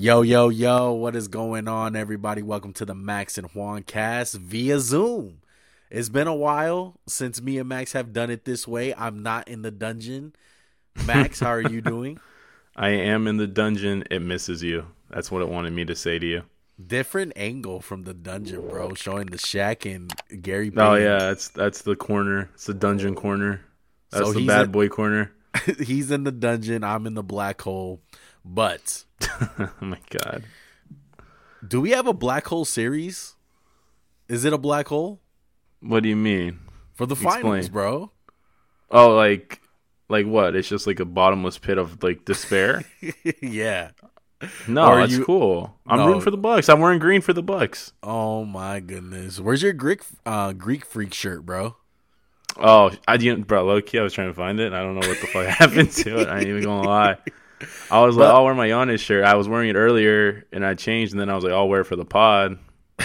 [0.00, 2.40] Yo, yo, yo, what is going on, everybody?
[2.40, 5.42] Welcome to the Max and Juan cast via Zoom.
[5.90, 8.94] It's been a while since me and Max have done it this way.
[8.94, 10.32] I'm not in the dungeon.
[11.04, 12.18] Max, how are you doing?
[12.74, 14.04] I am in the dungeon.
[14.10, 14.86] It misses you.
[15.10, 16.42] That's what it wanted me to say to you.
[16.82, 20.72] Different angle from the dungeon, bro, showing the shack and Gary.
[20.78, 22.48] Oh yeah, that's that's the corner.
[22.54, 23.60] It's the dungeon corner.
[24.08, 25.30] That's So the bad in- boy corner.
[25.84, 26.84] he's in the dungeon.
[26.84, 28.00] I'm in the black hole.
[28.44, 29.04] But
[29.58, 30.44] oh my god.
[31.66, 33.34] do we have a black hole series?
[34.28, 35.20] Is it a black hole
[35.80, 36.60] What do you mean?
[36.94, 38.10] for the finals, bro?
[38.90, 39.60] Oh, like
[40.08, 40.54] like what?
[40.56, 42.82] It's just like a bottomless pit of like despair.
[43.42, 43.90] yeah.
[44.66, 45.78] No, that's you- cool.
[45.86, 46.06] I'm No.
[46.06, 46.68] rooting for the Bucks.
[46.70, 47.92] I'm wearing green for the Bucks.
[48.02, 49.38] Oh my goodness.
[49.38, 51.76] Where's your Greek uh Greek freak shirt, bro?
[52.56, 53.64] Oh, I didn't, bro.
[53.64, 54.66] Low key, I was trying to find it.
[54.66, 56.28] And I don't know what the fuck happened to it.
[56.28, 57.16] I ain't even gonna lie.
[57.90, 59.24] I was like, I'll wear my Giannis shirt.
[59.24, 61.82] I was wearing it earlier, and I changed, and then I was like, I'll wear
[61.82, 62.58] it for the pod,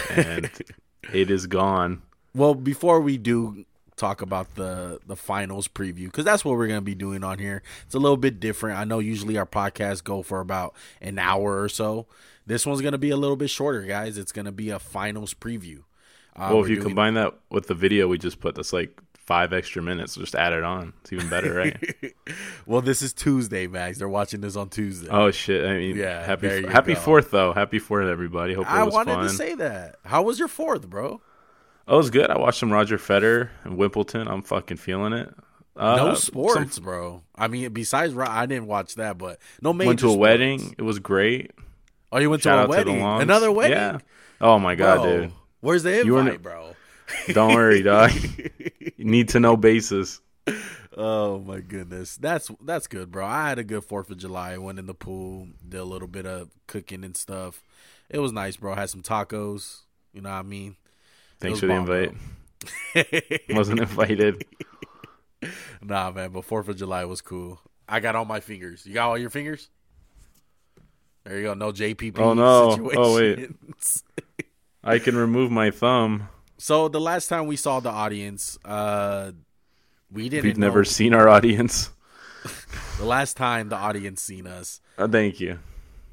[0.10, 0.50] and
[1.14, 2.02] it is gone.
[2.34, 6.80] Well, before we do talk about the the finals preview cuz that's what we're going
[6.80, 7.64] to be doing on here.
[7.86, 8.78] It's a little bit different.
[8.78, 12.08] I know usually our podcasts go for about an hour or so.
[12.46, 14.18] This one's going to be a little bit shorter, guys.
[14.18, 15.84] It's going to be a finals preview.
[16.36, 19.54] Uh, well, if you combine that with the video we just put, that's like five
[19.54, 20.16] extra minutes.
[20.16, 20.94] Just add it on.
[21.02, 22.14] It's even better, right?
[22.66, 24.00] Well, this is Tuesday, Max.
[24.00, 25.08] They're watching this on Tuesday.
[25.12, 25.64] oh shit!
[25.64, 27.00] I mean, Yeah, happy happy go.
[27.00, 27.54] Fourth though.
[27.54, 28.54] Happy Fourth, everybody.
[28.56, 29.24] Hope it I wanted fun.
[29.24, 29.98] to say that.
[30.04, 31.22] How was your fourth, bro?
[31.88, 32.32] oh, it was good.
[32.32, 34.28] I watched some Roger Federer and Wimbledon.
[34.28, 35.32] I'm fucking feeling it.
[35.76, 37.22] Uh, no some- sports, bro.
[37.36, 39.88] I mean, besides I didn't watch that, but no major.
[39.90, 40.20] went to a sports.
[40.20, 40.76] wedding.
[40.80, 41.52] It was great.
[42.12, 43.02] Oh, you went Shout to a out to wedding.
[43.04, 43.78] Another wedding.
[43.78, 44.00] Yeah.
[44.42, 45.32] Oh my god, Bro, dude.
[45.60, 46.76] Where's the You were invite, bro?
[47.28, 48.12] Don't worry, dog.
[48.98, 50.22] You Need to know basis.
[50.96, 53.26] Oh my goodness, that's that's good, bro.
[53.26, 54.54] I had a good Fourth of July.
[54.54, 57.62] I went in the pool, did a little bit of cooking and stuff.
[58.10, 58.74] It was nice, bro.
[58.74, 59.82] Had some tacos.
[60.14, 60.78] You know what I mean?
[61.40, 62.14] Thanks for the bomb, bro.
[62.96, 63.50] invite.
[63.50, 64.46] Wasn't invited.
[65.82, 66.32] nah, man.
[66.32, 67.60] But Fourth of July was cool.
[67.88, 68.86] I got all my fingers.
[68.86, 69.70] You got all your fingers?
[71.26, 71.54] There you go.
[71.54, 72.18] No JPP.
[72.20, 72.90] Oh, no.
[72.96, 73.50] Oh, wait.
[74.84, 76.30] I can remove my thumb.
[76.58, 79.32] So the last time we saw the audience, uh,
[80.12, 80.46] we didn't.
[80.46, 81.90] We've know- never seen our audience.
[83.00, 85.60] The last time the audience seen us, Oh, thank you.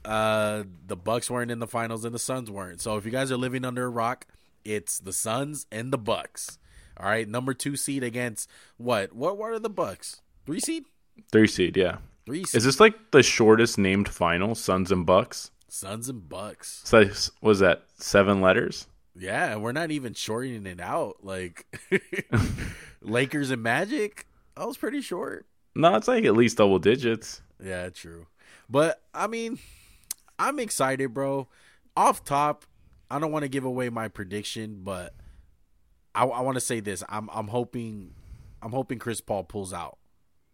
[0.04, 2.80] uh, the Bucks weren't in the finals and the Suns weren't.
[2.80, 4.26] So if you guys are living under a rock,
[4.64, 6.58] it's the Suns and the Bucks.
[6.98, 8.48] All right, number two seed against
[8.78, 9.12] what?
[9.12, 9.36] What?
[9.38, 10.22] What are the Bucks?
[10.44, 10.84] Three seed?
[11.30, 11.98] Three seed, yeah.
[12.26, 12.56] Three seed.
[12.56, 14.54] Is this like the shortest named final?
[14.56, 15.50] Suns and Bucks.
[15.68, 16.80] Suns and Bucks.
[16.84, 17.08] So
[17.42, 18.86] was that seven letters?
[19.14, 21.18] Yeah, and we're not even shortening it out.
[21.22, 21.66] Like
[23.02, 25.46] Lakers and Magic, I was pretty short.
[25.74, 27.42] No, it's like at least double digits.
[27.62, 28.26] Yeah, true.
[28.68, 29.58] But I mean,
[30.38, 31.48] I'm excited, bro.
[31.96, 32.64] Off top,
[33.10, 35.14] I don't want to give away my prediction, but
[36.14, 37.04] I, I want to say this.
[37.08, 38.14] I'm I'm hoping
[38.62, 39.98] I'm hoping Chris Paul pulls out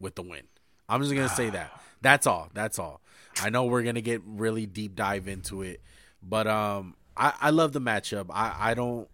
[0.01, 0.43] with the win.
[0.89, 1.71] I'm just gonna say that.
[2.01, 2.49] That's all.
[2.55, 3.01] That's all.
[3.41, 5.81] I know we're gonna get really deep dive into it,
[6.23, 8.27] but um, I I love the matchup.
[8.31, 9.09] I I don't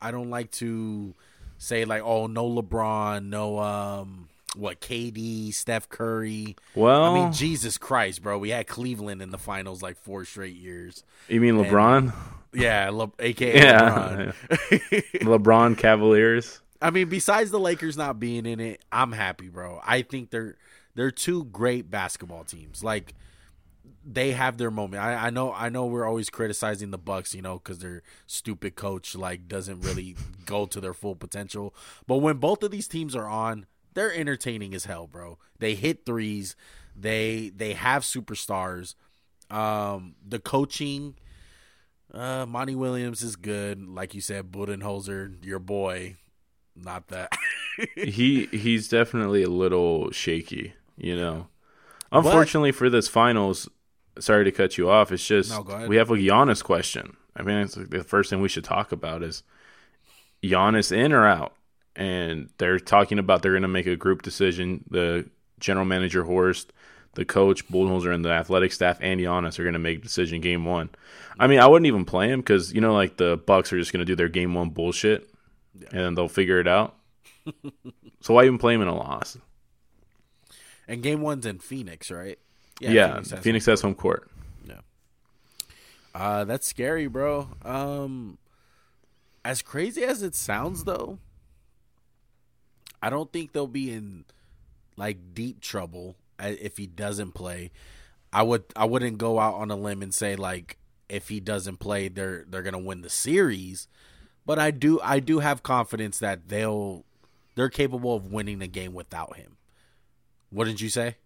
[0.00, 1.14] I don't like to
[1.58, 6.56] say like oh no LeBron no um what KD Steph Curry.
[6.74, 8.36] Well, I mean, Jesus Christ, bro.
[8.38, 11.04] We had Cleveland in the finals like four straight years.
[11.28, 12.12] you mean LeBron?
[12.52, 14.32] Yeah, Le- aka Yeah.
[14.60, 15.04] LeBron.
[15.22, 16.60] LeBron Cavaliers.
[16.82, 19.80] I mean, besides the Lakers not being in it, I'm happy, bro.
[19.86, 20.56] I think they're
[20.94, 22.84] they're two great basketball teams.
[22.84, 23.14] Like
[24.04, 25.02] they have their moment.
[25.02, 28.74] I, I know I know we're always criticizing the Bucks, you know, because their stupid
[28.74, 31.74] coach like doesn't really go to their full potential.
[32.06, 35.38] But when both of these teams are on, they're entertaining as hell, bro.
[35.58, 36.56] They hit threes.
[36.96, 38.94] They they have superstars.
[39.50, 41.14] Um, the coaching,
[42.12, 43.86] uh, Monty Williams is good.
[43.86, 46.16] Like you said, Budenholzer, your boy.
[46.74, 47.32] Not that.
[47.96, 51.48] he he's definitely a little shaky, you know.
[52.12, 53.68] Unfortunately for this finals,
[54.18, 55.12] sorry to cut you off.
[55.12, 57.16] It's just No, we have a Giannis question.
[57.34, 59.42] I mean, it's like the first thing we should talk about is
[60.42, 61.54] Giannis in or out,
[61.96, 64.84] and they're talking about they're going to make a group decision.
[64.90, 65.28] The
[65.58, 66.72] general manager Horst,
[67.14, 70.40] the coach Bulldozer, and the athletic staff and Giannis are going to make a decision
[70.40, 70.90] game one.
[71.38, 73.92] I mean, I wouldn't even play him because you know, like the Bucks are just
[73.92, 75.30] going to do their game one bullshit,
[75.90, 76.96] and then they'll figure it out.
[78.20, 79.38] so why even play him in a loss?
[80.88, 82.38] And game one's in Phoenix, right?
[82.80, 84.30] Yeah, has Phoenix, has home court.
[86.14, 87.48] Uh, that's scary, bro.
[87.64, 88.38] Um,
[89.44, 91.18] as crazy as it sounds, though,
[93.02, 94.24] I don't think they'll be in
[94.96, 97.70] like deep trouble uh, if he doesn't play.
[98.32, 101.78] I would I wouldn't go out on a limb and say like if he doesn't
[101.78, 103.88] play, they're they're gonna win the series.
[104.44, 107.04] But I do I do have confidence that they'll
[107.54, 109.56] they're capable of winning the game without him.
[110.52, 111.16] What did you say?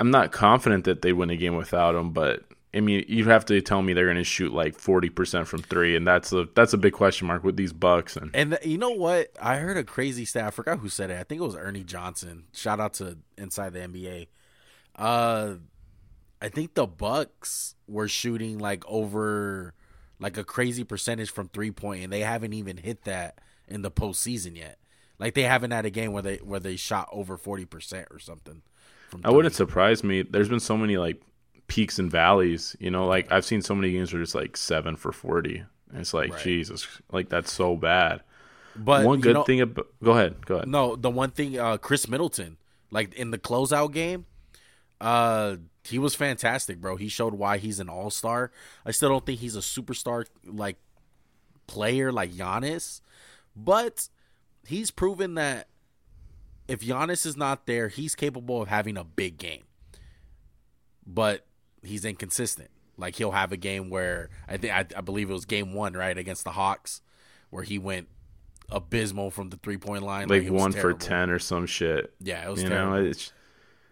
[0.00, 2.44] I'm not confident that they win a game without him, but
[2.74, 5.96] I mean, you'd have to tell me they're going to shoot like 40% from 3
[5.96, 8.78] and that's a that's a big question mark with these Bucks and And th- you
[8.78, 9.30] know what?
[9.40, 10.46] I heard a crazy stat.
[10.46, 11.18] I forgot who said it.
[11.18, 12.44] I think it was Ernie Johnson.
[12.52, 14.28] Shout out to Inside the NBA.
[14.96, 15.54] Uh
[16.40, 19.74] I think the Bucks were shooting like over
[20.20, 23.90] like a crazy percentage from three point, and they haven't even hit that in the
[23.90, 24.78] postseason yet.
[25.18, 28.18] Like they haven't had a game where they where they shot over forty percent or
[28.18, 28.62] something.
[29.08, 30.22] From I wouldn't surprise me.
[30.22, 31.20] There's been so many like
[31.66, 32.76] peaks and valleys.
[32.78, 35.64] You know, like I've seen so many games where it's like seven for forty.
[35.90, 36.42] And it's like right.
[36.42, 38.22] Jesus, like that's so bad.
[38.76, 40.68] But one good know, thing about go ahead, go ahead.
[40.68, 42.58] No, the one thing, uh, Khris Middleton,
[42.90, 44.26] like in the closeout game,
[45.00, 46.96] uh, he was fantastic, bro.
[46.96, 48.52] He showed why he's an all star.
[48.84, 50.76] I still don't think he's a superstar like
[51.66, 53.00] player like Giannis,
[53.56, 54.08] but
[54.68, 55.68] he's proven that
[56.68, 59.64] if Giannis is not there, he's capable of having a big game.
[61.06, 61.46] But
[61.82, 62.70] he's inconsistent.
[62.98, 65.94] Like he'll have a game where I think I, I believe it was game one,
[65.94, 67.00] right, against the Hawks,
[67.50, 68.08] where he went
[68.68, 70.28] abysmal from the three point line.
[70.28, 72.12] Like, like one for ten or some shit.
[72.20, 73.02] Yeah, it was you terrible.
[73.02, 73.12] Know,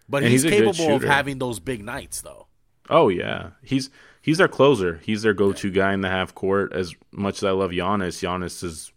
[0.09, 2.47] but he's, he's capable of having those big nights, though.
[2.89, 3.89] Oh yeah, he's
[4.21, 4.99] he's their closer.
[5.03, 6.73] He's their go-to guy in the half court.
[6.73, 8.91] As much as I love Giannis, Giannis is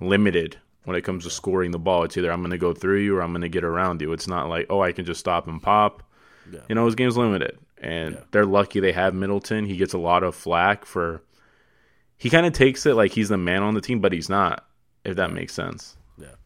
[0.00, 2.04] limited when it comes to scoring the ball.
[2.04, 4.12] It's either I'm going to go through you or I'm going to get around you.
[4.12, 6.02] It's not like oh I can just stop and pop.
[6.50, 6.60] Yeah.
[6.68, 8.20] You know his game's limited, and yeah.
[8.30, 9.64] they're lucky they have Middleton.
[9.64, 11.22] He gets a lot of flack for.
[12.16, 14.66] He kind of takes it like he's the man on the team, but he's not.
[15.04, 15.96] If that makes sense.
[16.16, 16.36] Yeah,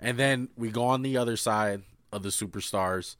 [0.00, 1.82] and then we go on the other side
[2.12, 3.16] of the superstars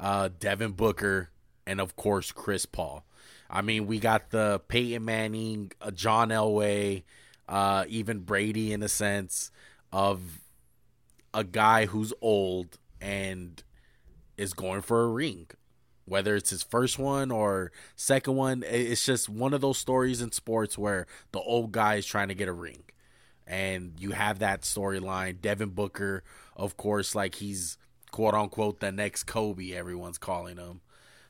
[0.00, 1.30] uh, Devin Booker,
[1.66, 3.04] and of course Chris Paul.
[3.50, 7.04] I mean, we got the Peyton Manning, uh, John Elway,
[7.48, 9.50] uh, even Brady in a sense
[9.92, 10.40] of
[11.34, 13.62] a guy who's old and
[14.36, 15.46] is going for a ring.
[16.04, 20.32] Whether it's his first one or second one, it's just one of those stories in
[20.32, 22.84] sports where the old guy is trying to get a ring.
[23.46, 25.40] And you have that storyline.
[25.40, 26.22] Devin Booker,
[26.56, 27.76] of course, like he's
[28.10, 29.72] quote unquote the next Kobe.
[29.72, 30.80] Everyone's calling him,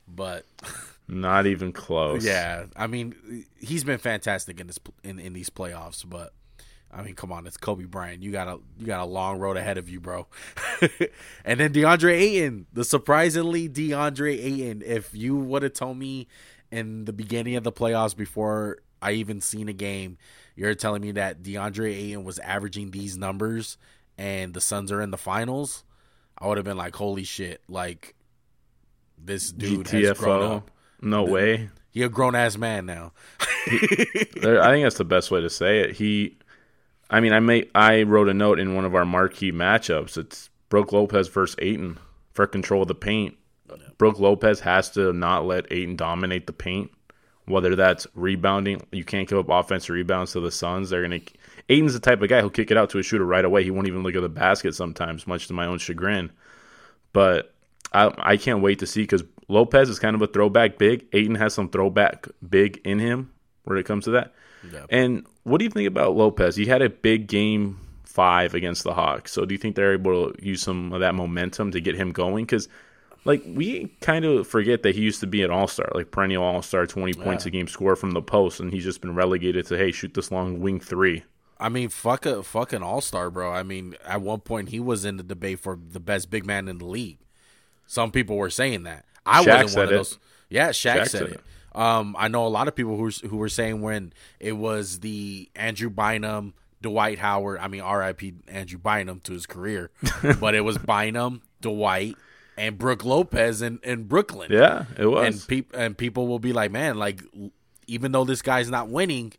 [0.06, 0.44] but
[1.08, 2.24] not even close.
[2.24, 6.32] Yeah, I mean he's been fantastic in this in, in these playoffs, but
[6.90, 8.22] I mean, come on, it's Kobe Bryant.
[8.22, 10.26] You got a you got a long road ahead of you, bro.
[11.44, 14.82] and then DeAndre Ayton, the surprisingly DeAndre Ayton.
[14.84, 16.28] If you would have told me
[16.70, 20.16] in the beginning of the playoffs before I even seen a game,
[20.56, 23.76] you're telling me that DeAndre Ayton was averaging these numbers
[24.16, 25.84] and the Suns are in the finals.
[26.38, 28.14] I would have been like, holy shit, like
[29.22, 30.08] this dude GTFO.
[30.08, 30.70] has grown up.
[31.00, 31.70] No the, way.
[31.90, 33.12] He a grown ass man now.
[33.40, 35.96] I think that's the best way to say it.
[35.96, 36.38] He,
[37.10, 40.18] I mean, I may I wrote a note in one of our marquee matchups.
[40.18, 41.98] It's Brook Lopez versus Ayton
[42.32, 43.36] for control of the paint.
[43.96, 46.90] Brook Lopez has to not let Ayton dominate the paint.
[47.46, 50.90] Whether that's rebounding, you can't give up offensive rebounds to the Suns.
[50.90, 51.20] They're gonna
[51.68, 53.64] Ayton's the type of guy who'll kick it out to a shooter right away.
[53.64, 56.30] He won't even look at the basket sometimes, much to my own chagrin.
[57.12, 57.54] But
[57.92, 61.06] I, I can't wait to see because Lopez is kind of a throwback big.
[61.12, 63.32] Ayton has some throwback big in him
[63.64, 64.34] when it comes to that.
[64.70, 64.86] Yep.
[64.90, 66.56] And what do you think about Lopez?
[66.56, 69.32] He had a big game five against the Hawks.
[69.32, 72.12] So do you think they're able to use some of that momentum to get him
[72.12, 72.44] going?
[72.44, 72.68] Because
[73.24, 76.42] like we kind of forget that he used to be an all star, like perennial
[76.42, 79.66] all star, twenty points a game score from the post, and he's just been relegated
[79.66, 81.24] to hey, shoot this long wing three.
[81.60, 83.52] I mean, fuck a fucking all star, bro.
[83.52, 86.68] I mean, at one point he was in the debate for the best big man
[86.68, 87.18] in the league.
[87.86, 89.04] Some people were saying that.
[89.26, 90.12] I Shaq wasn't one of those.
[90.12, 90.18] It.
[90.50, 91.34] Yeah, Shaq, Shaq said, said, it.
[91.34, 91.40] it.
[91.78, 95.48] Um, I know a lot of people who who were saying when it was the
[95.54, 97.60] Andrew Bynum, Dwight Howard.
[97.60, 98.34] I mean, R.I.P.
[98.48, 99.92] Andrew Bynum to his career,
[100.40, 102.16] but it was Bynum, Dwight,
[102.56, 104.50] and Brook Lopez in, in Brooklyn.
[104.50, 105.26] Yeah, it was.
[105.26, 107.22] And people and people will be like, man, like
[107.86, 109.34] even though this guy's not winning,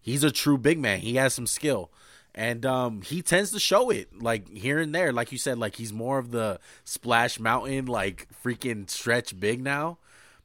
[0.00, 1.00] he's a true big man.
[1.00, 1.90] He has some skill.
[2.32, 5.76] And um, he tends to show it like here and there, like you said, like
[5.76, 9.98] he's more of the splash mountain, like freaking stretch big now.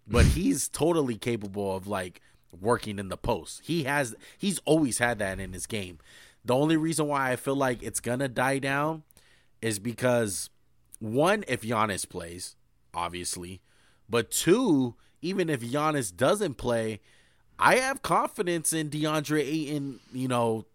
[0.07, 2.21] But he's totally capable of like
[2.59, 3.61] working in the post.
[3.65, 5.99] He has he's always had that in his game.
[6.45, 9.03] The only reason why I feel like it's gonna die down
[9.61, 10.49] is because
[10.99, 12.55] one, if Giannis plays,
[12.93, 13.61] obviously,
[14.09, 17.01] but two, even if Giannis doesn't play,
[17.59, 20.65] I have confidence in DeAndre Ayton, you know,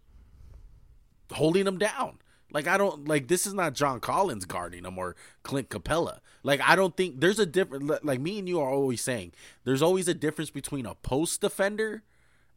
[1.32, 2.18] holding him down.
[2.52, 6.18] Like I don't like this is not John Collins guarding him or Clint Capela.
[6.42, 8.04] Like I don't think there's a different.
[8.04, 9.32] Like me and you are always saying,
[9.64, 12.02] there's always a difference between a post defender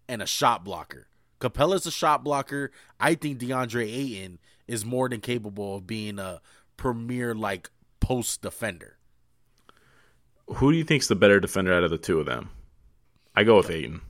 [0.07, 1.07] and a shot blocker.
[1.39, 2.71] Capela's a shot blocker.
[2.99, 6.41] I think DeAndre Ayton is more than capable of being a
[6.77, 8.97] premier like post defender.
[10.47, 12.49] Who do you think's the better defender out of the two of them?
[13.35, 14.01] I go with Ayton.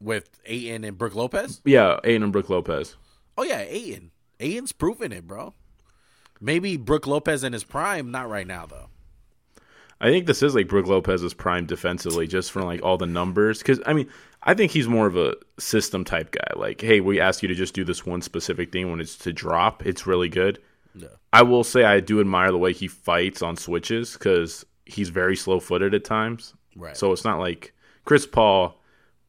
[0.00, 1.60] With Ayton and Brook Lopez?
[1.64, 2.96] Yeah, Ayton and Brook Lopez.
[3.36, 4.10] Oh yeah, Ayton.
[4.40, 5.54] Ayton's proven it, bro.
[6.40, 8.88] Maybe Brook Lopez in his prime, not right now though.
[10.00, 13.58] I think this is like Brook Lopez's prime defensively, just from like all the numbers.
[13.58, 14.08] Because I mean,
[14.42, 16.48] I think he's more of a system type guy.
[16.54, 19.32] Like, hey, we ask you to just do this one specific thing when it's to
[19.32, 19.86] drop.
[19.86, 20.58] It's really good.
[20.94, 21.08] Yeah.
[21.32, 25.36] I will say I do admire the way he fights on switches because he's very
[25.36, 26.54] slow footed at times.
[26.74, 26.96] Right.
[26.96, 27.74] So it's not like
[28.04, 28.78] Chris Paul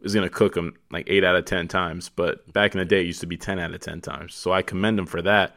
[0.01, 2.85] is going to cook them like eight out of 10 times, but back in the
[2.85, 4.35] day, it used to be 10 out of 10 times.
[4.35, 5.55] So I commend him for that.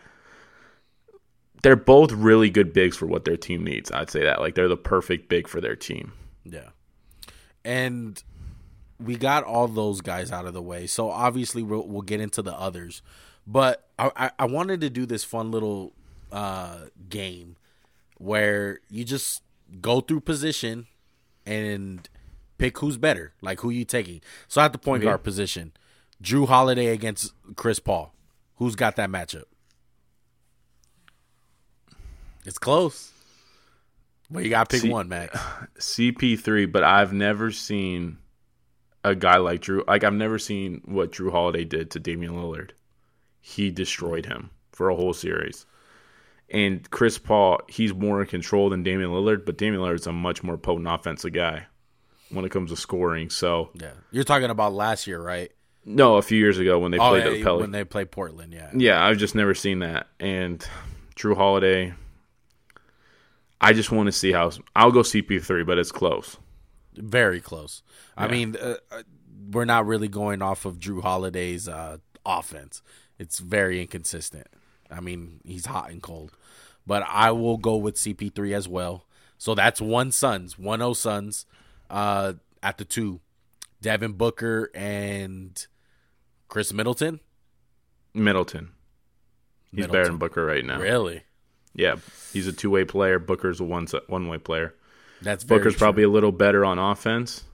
[1.63, 3.91] They're both really good bigs for what their team needs.
[3.91, 4.41] I'd say that.
[4.41, 6.13] Like they're the perfect big for their team.
[6.45, 6.71] Yeah.
[7.65, 8.23] And
[8.99, 10.87] we got all those guys out of the way.
[10.87, 13.03] So obviously we'll, we'll get into the others.
[13.47, 15.93] But I, I, I wanted to do this fun little
[16.33, 17.57] uh, game
[18.17, 19.43] where you just
[19.81, 20.87] go through position
[21.47, 22.09] and
[22.61, 24.21] pick who's better, like who you taking.
[24.47, 25.09] So at the point Okay.
[25.11, 25.73] guard position,
[26.23, 28.15] Jrue Holiday against Chris Paul.
[28.57, 29.45] Who's got that matchup?
[32.45, 33.13] It's close.
[34.31, 35.37] But you got to pick See- one, Max.
[35.79, 38.19] CP3, but I've never seen
[39.03, 39.87] a guy like Jrue.
[39.87, 42.71] Like I've never seen what Jrue Holiday did to Damian Lillard.
[43.41, 45.67] He destroyed him for a whole series.
[46.51, 50.43] And Chris Paul, he's more in control than Damian Lillard, but Damian Lillard's a much
[50.43, 51.67] more potent offensive guy
[52.31, 53.31] when it comes to scoring.
[53.31, 53.93] So Yeah.
[54.11, 55.51] You're talking about last year, right?
[55.85, 57.61] no, a few years ago when they Oh, played yeah, the Pelicans.
[57.63, 58.71] when they play Portland, yeah.
[58.75, 60.09] Yeah, I've just never seen that.
[60.21, 60.65] And
[61.17, 61.95] Jrue Holiday,
[63.61, 64.51] I just want to see how.
[64.75, 66.37] I'll go CP3, but it's close.
[66.95, 67.83] Very close.
[68.17, 69.03] I mean, uh, uh,
[69.51, 72.83] we're not really going off of Jrue Holiday's uh, offense.
[73.19, 74.47] It's very inconsistent.
[74.91, 76.33] I mean, he's hot and cold.
[76.87, 79.07] But I will go with CP3 as well.
[79.39, 81.47] So that's one Suns, one O Suns
[81.91, 83.21] uh, at the two.
[83.83, 85.67] Devin Booker and
[86.49, 87.21] Khris Middleton.
[88.13, 88.73] Middleton.
[89.75, 90.79] He's better than Booker right now.
[90.81, 91.23] Really?
[91.75, 91.97] Yeah,
[92.33, 93.19] he's a two way player.
[93.19, 94.75] Booker's a one one way player.
[95.23, 95.79] That's Booker's true.
[95.79, 97.45] probably a little better on offense,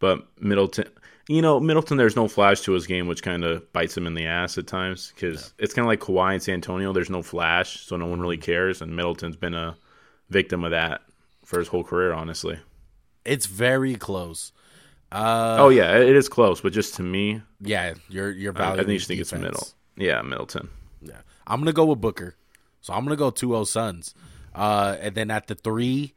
[0.00, 0.88] but Middleton,
[1.28, 1.96] you know, Middleton.
[1.96, 4.66] There's no flash to his game, which kind of bites him in the ass at
[4.66, 6.92] times because it's kind of like Kawhi and San Antonio.
[6.92, 9.76] There's no flash, so no one really cares, and Middleton's been a
[10.30, 11.02] victim of that
[11.44, 12.58] for his whole career, honestly.
[13.24, 14.52] It's very close.
[15.10, 18.76] Uh, oh yeah, it is close, but just to me, yeah, you're you're I, I
[18.78, 19.68] think you think it's middle.
[19.96, 20.68] Yeah, Middleton.
[21.00, 22.34] Yeah, I'm gonna go with Booker.
[22.80, 24.14] So I'm gonna go 2-0 Suns.
[24.54, 26.14] Uh, and then at the three,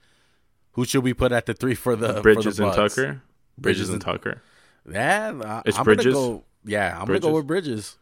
[0.73, 2.75] who should we put at the three for the Bridges for the and?
[2.75, 3.21] Tucker.
[3.57, 4.41] Bridges and Tucker.
[4.89, 6.13] Yeah, uh, It's I'm Bridges?
[6.13, 7.97] Gonna go, yeah, I'm gonna go with Bridges.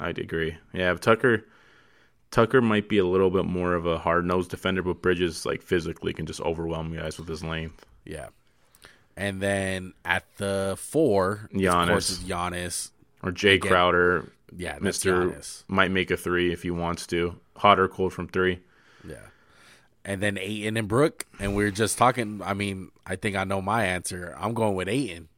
[0.00, 0.56] I'd agree.
[0.72, 1.44] Yeah, Tucker
[2.32, 5.62] Tucker might be a little bit more of a hard nosed defender, but Bridges like
[5.62, 7.86] physically can just overwhelm you guys with his length.
[8.04, 8.28] Yeah,
[9.16, 11.88] and then at the four, of Giannis.
[11.88, 12.90] course, is Giannis.
[13.22, 15.62] Or Jay Again, Crowder, Yeah, Mister Giannis.
[15.68, 17.38] might make a three if he wants to.
[17.58, 18.58] Hot or cold from three.
[19.06, 19.26] Yeah,
[20.04, 22.40] and then Ayton and Brook, and we are just talking.
[22.42, 24.34] I mean, I think I know my answer.
[24.40, 25.28] I'm going with Ayton.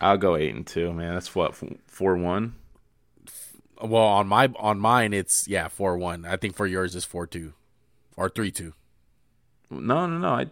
[0.00, 1.14] I'll go and two, man.
[1.14, 1.54] That's what
[1.86, 2.56] four one.
[3.82, 6.24] Well, on my on mine, it's yeah four one.
[6.24, 7.54] I think for yours is four two,
[8.16, 8.74] or three two.
[9.70, 10.28] No, no, no.
[10.28, 10.46] I.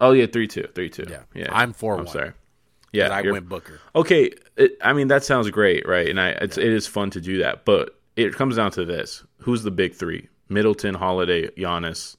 [0.00, 1.06] Oh yeah, three two, three two.
[1.08, 1.22] Yeah.
[1.34, 1.48] yeah.
[1.50, 1.98] I'm 4-1.
[1.98, 2.32] I'm sorry.
[2.92, 3.80] Yeah, I went Booker.
[3.94, 6.08] Okay, it, I mean that sounds great, right?
[6.08, 9.24] And I it's, it is fun to do that, but it comes down to this:
[9.38, 10.28] who's the big three?
[10.48, 12.16] Middleton, Holiday, Giannis,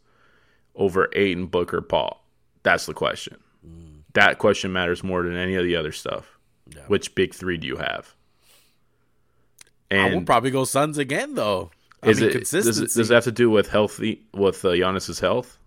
[0.75, 2.23] over Ayton, Booker, Paul.
[2.63, 3.37] That's the question.
[3.67, 4.03] Mm.
[4.13, 6.37] That question matters more than any of the other stuff.
[6.73, 6.83] Yeah.
[6.87, 8.15] Which big three do you have?
[9.91, 11.71] I will probably go Suns again though.
[12.03, 12.83] I is mean, it does, consistency?
[12.83, 15.57] it does it have to do with healthy with uh, Giannis's health?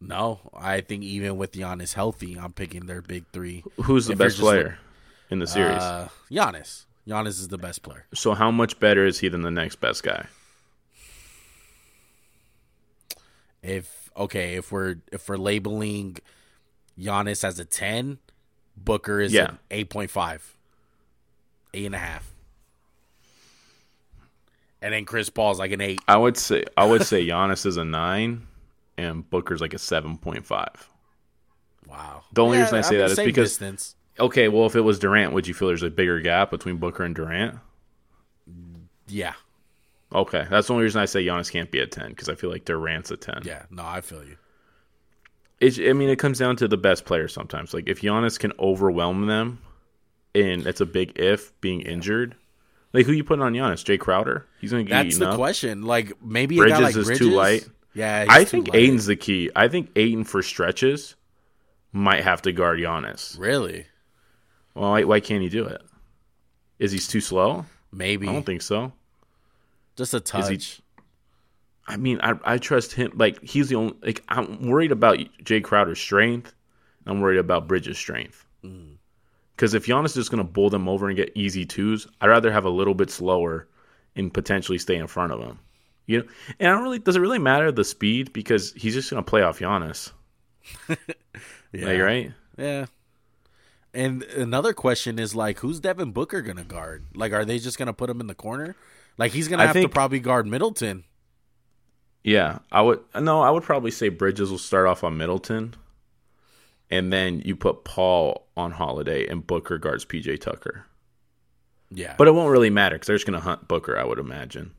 [0.00, 3.64] no, I think even with Giannis healthy, I'm picking their big three.
[3.84, 4.78] Who's the If best player
[5.30, 5.80] in the series?
[5.82, 6.84] Uh, Giannis.
[7.08, 8.06] Giannis is the best player.
[8.14, 10.26] so how much better is he than the next best guy?
[13.62, 16.18] If okay, if we're if we're labeling
[16.98, 18.18] Giannis as a ten,
[18.76, 19.50] Booker is Yeah.
[19.50, 20.56] an eight point five,
[21.72, 22.33] eight and a half,
[24.84, 26.00] and then Chris Paul's like an eight.
[26.06, 28.46] I would say I would say Giannis is a nine,
[28.98, 30.88] and Booker's like a seven point five.
[31.88, 32.22] Wow.
[32.32, 33.96] The only reason I say that is because- distance.
[34.20, 37.02] Okay, well, if it was Durant, would you feel there's a bigger gap between Booker
[37.02, 37.58] and Durant?
[39.08, 39.32] Yeah,
[40.14, 42.48] Okay, that's the only reason I say Giannis can't be a ten because I feel
[42.50, 43.42] like Durant's a ten.
[43.44, 43.64] yeah.
[43.70, 44.36] No, I feel you.
[45.60, 47.74] It's, I mean, it comes down to the best player sometimes.
[47.74, 49.58] Like if Giannis can overwhelm them,
[50.34, 52.36] and it's a big if being injured.
[52.94, 53.84] Like who you putting on Giannis?
[53.84, 54.46] Jae Crowder?
[54.60, 55.36] He's gonna get That's the up.
[55.36, 55.82] question.
[55.82, 57.68] Like maybe a Bridges like is Bridges too light.
[57.92, 58.76] Yeah, he's I think light.
[58.78, 59.50] Ayton's the key.
[59.54, 61.16] I think Ayton for stretches
[61.92, 63.38] might have to guard Giannis.
[63.38, 63.86] really
[64.74, 65.82] Well, why, why can't he do it?
[66.78, 67.66] Is he too slow?
[67.92, 68.92] maybe I don't think so.
[69.96, 70.48] just a touch.
[70.50, 70.82] he-
[71.86, 73.12] I mean, I I trust him.
[73.14, 73.94] Like he's the only.
[74.02, 76.54] Like I'm worried about Jae Crowder's strength.
[77.06, 78.46] I'm worried about Bridges' strength.
[78.64, 78.96] Mm.
[79.54, 82.28] Because if Giannis is just going to bowl them over and get easy twos, I'd
[82.28, 83.68] rather have a little bit slower
[84.16, 85.58] and potentially stay in front of him.
[86.06, 86.24] You know,
[86.60, 89.28] and I don't really does it really matter the speed because he's just going to
[89.28, 90.12] play off Giannis.
[90.88, 90.96] yeah.
[91.86, 92.32] Like, right?
[92.58, 92.86] Yeah.
[93.94, 97.04] And another question is like, who's Devin Booker gonna guard?
[97.14, 98.74] Like, are they just gonna put him in the corner?
[99.16, 101.04] Like, he's gonna have think- to probably guard Middleton.
[102.24, 103.00] Yeah, I would.
[103.20, 105.74] No, I would probably say Bridges will start off on Middleton,
[106.90, 110.86] and then you put Paul on Holiday and Booker guards PJ Tucker.
[111.90, 114.18] Yeah, But it won't really matter because they're just going to hunt Booker, I would
[114.18, 114.72] imagine.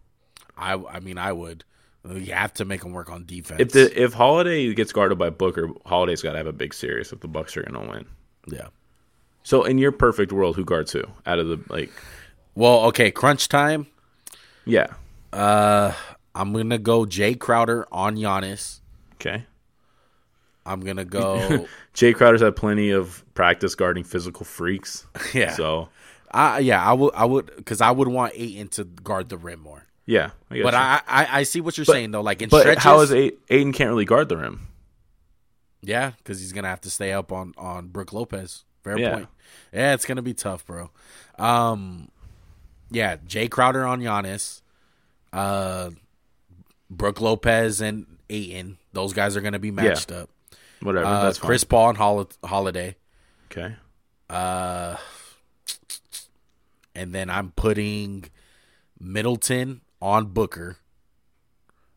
[0.57, 1.63] I, I mean, I would.
[2.03, 3.59] You have to make him work on defense.
[3.61, 7.11] If the if Holiday gets guarded by Booker, Holiday's got to have a big series
[7.11, 8.05] if the Bucks are going to win.
[8.47, 8.67] yeah.
[9.43, 11.91] So in your perfect world, who guards who out of the like?
[12.55, 13.87] Well, okay, crunch time.
[14.65, 14.87] Yeah.
[15.31, 15.93] Uh,
[16.33, 18.79] I'm gonna go Jae Crowder on Giannis.
[19.15, 19.45] Okay.
[20.65, 21.67] I'm gonna go.
[21.93, 25.05] Jae Crowder's had plenty of practice guarding physical freaks.
[25.33, 25.89] yeah, So
[26.31, 29.59] I yeah, I would, I would, because I would want Ayton to guard the rim
[29.59, 29.85] more.
[30.05, 30.73] yeah, I But.
[30.75, 32.21] I, I, I see what you're saying though.
[32.21, 34.67] Like in but stretches, how is Ayton can't really guard the rim?
[35.81, 38.63] Yeah, because he's gonna have to stay up on on Brook Lopez.
[38.83, 39.13] Fair Yeah.
[39.13, 39.27] point.
[39.71, 40.89] Yeah, it's gonna be tough, bro.
[41.37, 42.09] Um,
[42.89, 44.61] yeah, Jae Crowder on Giannis,
[45.33, 45.91] uh,
[46.89, 48.77] Brook Lopez and Ayton.
[48.93, 50.29] Those guys are gonna be matched up.
[50.85, 51.05] Whatever.
[51.05, 51.47] Uh, that's fine.
[51.47, 52.95] Chris Paul and Hol- Holiday.
[53.51, 53.75] Okay.
[54.29, 54.95] Uh,
[56.93, 58.25] and then I'm putting
[58.99, 60.77] Middleton on Booker.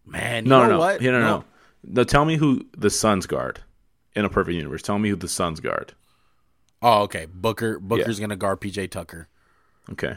[0.05, 0.79] Man, you No, know no, no.
[0.79, 1.03] what?
[1.03, 1.45] Yeah, no, no,
[1.85, 2.05] no.
[2.05, 3.61] Tell me who the Suns guard
[4.15, 4.83] in a perfect universe.
[4.83, 5.93] Tell me who the Suns guard.
[6.81, 7.27] Oh, okay.
[7.33, 7.79] Booker.
[7.79, 9.29] Booker's gonna guard PJ Tucker.
[9.91, 10.17] Okay.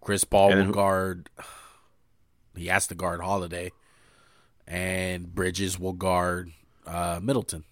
[0.00, 1.28] Chris Paul will who- guard.
[2.54, 3.72] He has to guard Holiday,
[4.66, 6.52] and Bridges will guard
[6.86, 7.64] uh, Middleton.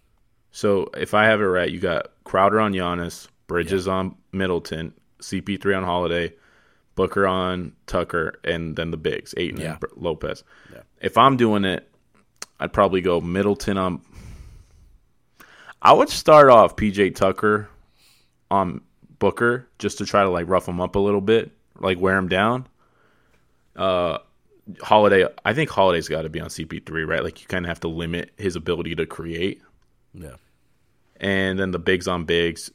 [0.57, 5.79] So if I have it right, you got Crowder on Giannis, Bridges on Middleton, CP3
[5.79, 6.33] on Holiday,
[6.95, 9.79] Booker on Tucker, and then the bigs, Ayton Yeah.
[9.83, 10.45] and Lopez.
[10.73, 10.83] Yeah.
[11.01, 11.91] If I'm doing it,
[12.61, 14.01] I'd probably go Middleton on.
[15.83, 17.69] I would start off PJ Tucker
[18.49, 18.81] on
[19.19, 22.29] Booker just to try to like rough him up a little bit, like wear him
[22.29, 22.69] down.
[23.75, 24.19] Uh,
[24.81, 27.25] Holiday, I think Holiday's got to be on CP3, right?
[27.25, 29.61] Like you kind of have to limit his ability to create
[30.15, 30.37] Yeah,
[31.25, 32.71] and then the bigs on bigs,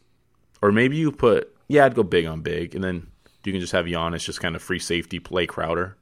[0.62, 3.08] or maybe you put yeah, I'd go big on big, and then
[3.46, 5.96] you can just have Giannis just kind of free safety play Crowder.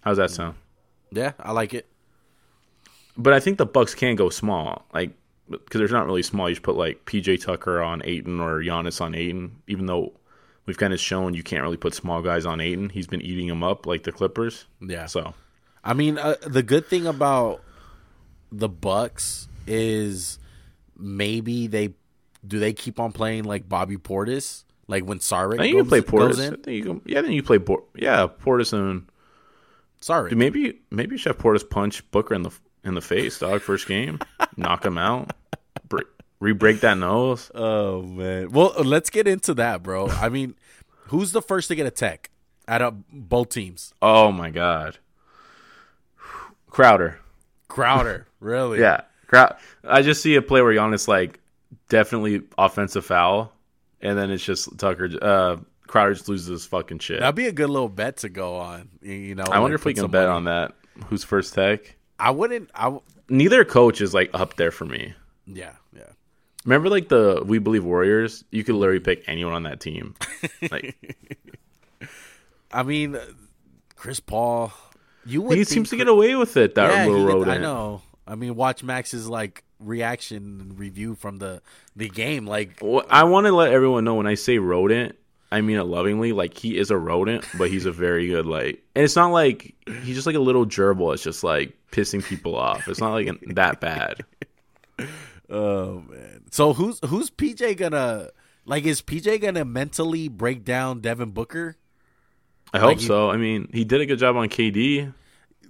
[0.00, 0.56] How's that sound?
[1.12, 1.86] yeah, I like it.
[3.16, 5.12] But I think the Bucks can go small, like
[5.48, 6.48] because there's not really small.
[6.48, 10.12] You should put like PJ Tucker on Ayton or Giannis on Ayton, even though
[10.66, 12.88] we've kind of shown you can't really put small guys on Ayton.
[12.88, 14.66] He's been eating them up like the Clippers.
[14.80, 15.34] Yeah, So
[15.84, 17.62] I mean, uh, the good thing about
[18.50, 20.39] the Bucks is
[21.00, 21.94] maybe they
[22.46, 25.90] do they keep on playing like Bobby Portis, like when Saric I think you goes,
[26.02, 26.46] can play Portis.
[26.46, 29.06] I think you can, yeah, then you play Por- yeah Portis and
[30.00, 32.50] Saric, Dude, maybe maybe you should have Portis punch Booker in the
[32.84, 33.60] in the face, dog.
[33.60, 34.18] First game,
[34.56, 35.32] knock him out,
[35.88, 36.00] Bre-
[36.40, 37.50] re-break that nose.
[37.54, 38.50] Oh man.
[38.50, 40.08] Well, let's get into that, bro.
[40.08, 40.54] I mean,
[41.08, 42.30] who's the first to get a tech
[42.66, 43.92] out of both teams?
[44.00, 44.96] Oh my god,
[46.68, 47.18] Crowder.
[47.68, 48.80] Crowder, really?
[48.80, 51.38] Yeah, Crow- I just see a play where Giannis like
[51.88, 53.52] definitely offensive foul,
[54.00, 55.08] and then it's just Tucker.
[55.22, 57.20] Uh, Crowder just loses his fucking shit.
[57.20, 58.88] That'd be a good little bet to go on.
[59.02, 60.36] You know, I wonder if we can bet money.
[60.36, 60.72] on that.
[61.06, 61.96] Who's first tech?
[62.18, 62.70] I wouldn't.
[62.74, 65.14] I w- Neither coach is like up there for me.
[65.46, 66.02] yeah, yeah.
[66.64, 70.14] Remember, like the We Believe Warriors, you could literally pick anyone on that team.
[70.70, 70.96] Like
[72.72, 73.16] I mean,
[73.96, 74.72] Chris Paul.
[75.26, 76.74] You he seems to get away with it.
[76.74, 77.58] That yeah, little rodent.
[77.58, 78.02] I know.
[78.26, 81.62] I mean, watch Max's like reaction and review from the
[81.96, 82.46] the game.
[82.46, 85.16] Like, Well, I want to let everyone know when I say rodent,
[85.52, 86.32] I mean it lovingly.
[86.32, 88.82] Like he is a rodent, but he's a very good like.
[88.94, 91.12] And it's not like he's just like a little gerbil.
[91.14, 92.86] It's just like pissing people off.
[92.88, 94.24] It's not like that bad.
[95.50, 96.42] oh man.
[96.50, 98.28] So who's who's PJ gonna
[98.64, 98.84] like?
[98.84, 101.76] Is PJ gonna mentally break down Devin Booker?
[102.72, 103.30] I hope Like, so.
[103.30, 105.12] I mean, he did a good job on KD.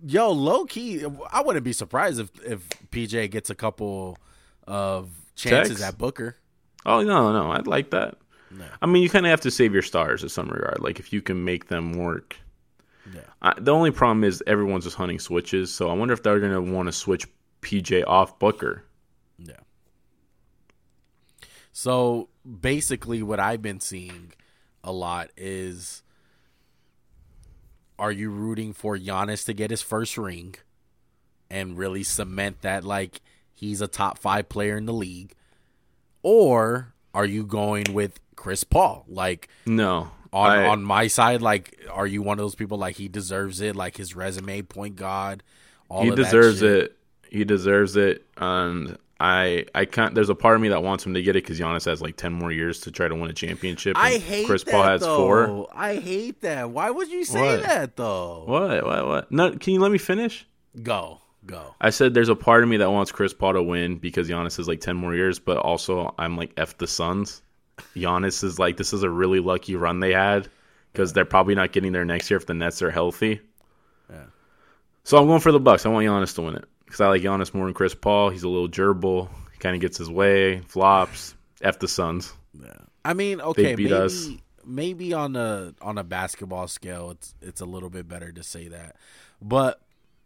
[0.06, 4.18] Yo, low key, I wouldn't be surprised if if PJ gets a couple
[4.66, 5.88] of chances Checks?
[5.88, 6.36] at Booker.
[6.86, 8.16] Oh no, no, I'd like that.
[8.50, 8.64] No.
[8.82, 10.80] I mean, you kind of have to save your stars in some regard.
[10.80, 12.36] Like if you can make them work.
[13.14, 13.20] Yeah.
[13.42, 15.72] I, the only problem is everyone's just hunting switches.
[15.72, 17.26] So I wonder if they're going to want to switch
[17.62, 18.84] PJ off Booker.
[19.38, 19.54] Yeah.
[21.72, 22.28] So
[22.60, 24.32] basically, what I've been seeing
[24.82, 26.02] a lot is
[28.00, 30.54] are you rooting for Giannis to get his first ring
[31.50, 33.20] and really cement that like
[33.52, 35.34] he's a top five player in the league?
[36.22, 39.04] Or are you going with Chris Paul?
[39.06, 42.96] Like No, on I- on my side, like are you one of those people like
[42.96, 45.42] he deserves it, like his resume, point guard,
[45.88, 46.96] all he of that deserves it.
[47.30, 50.14] He deserves it, and I I can't.
[50.14, 52.16] There's a part of me that wants him to get it because Giannis has like
[52.16, 53.96] ten more years to try to win a championship.
[53.98, 55.16] I hate Chris that, Paul has though.
[55.18, 55.68] four.
[55.74, 56.70] I hate that.
[56.70, 57.62] Why would you say What?
[57.64, 58.44] that though?
[58.46, 58.84] What?
[58.86, 59.06] What?
[59.06, 59.30] What?
[59.32, 60.46] No, can you let me finish?
[60.82, 61.74] Go, go.
[61.80, 64.56] I said there's a part of me that wants Chris Paul to win because Giannis
[64.56, 67.42] has like ten more years, but also I'm like f the Suns.
[67.94, 70.48] Giannis is like this is a really lucky run they had
[70.92, 73.40] because they're probably not getting there next year if the Nets are healthy.
[74.10, 74.24] Yeah.
[75.04, 75.84] So I'm going for the Bucks.
[75.84, 78.30] I want Giannis to win it because I like Giannis more than Chris Paul.
[78.30, 79.28] He's a little gerbil.
[79.52, 81.36] He kind of gets his way, flops.
[81.62, 82.32] F the Suns.
[82.52, 82.72] Yeah.
[83.04, 84.28] I mean, okay, beat maybe us.
[84.64, 88.66] maybe on a on a basketball scale, it's it's a little bit better to say
[88.68, 88.96] that.
[89.40, 89.80] But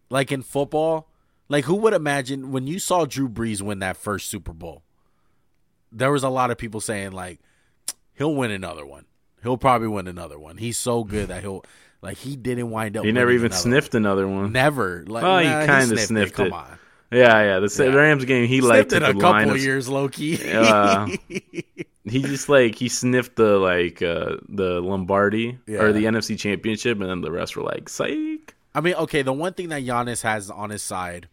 [0.08, 1.08] like in football,
[1.50, 4.84] like who would imagine when you saw Drew Brees win that first Super Bowl?
[5.92, 7.40] There was a lot of people saying like
[8.14, 9.04] he'll win another one.
[9.42, 10.56] He'll probably win another one.
[10.56, 11.62] He's so good that he'll
[12.04, 13.04] like he didn't wind up.
[13.04, 14.42] He never even another sniffed another one.
[14.42, 14.52] one.
[14.52, 15.04] Never.
[15.06, 16.78] Like Well, he kinda sniffed, sniffed Come on.
[17.10, 17.58] Yeah, yeah.
[17.60, 17.94] The Yeah.
[17.94, 20.36] Rams game, he Sniffed it a couple of of years, Loki.
[20.36, 20.44] key.
[20.46, 21.06] Yeah.
[22.04, 25.80] he just like he sniffed the like uh the Lombardi Yeah.
[25.82, 28.54] or the NFC Championship, and then the rest were like psych.
[28.74, 31.28] I mean, okay, the one thing that Giannis has on his side,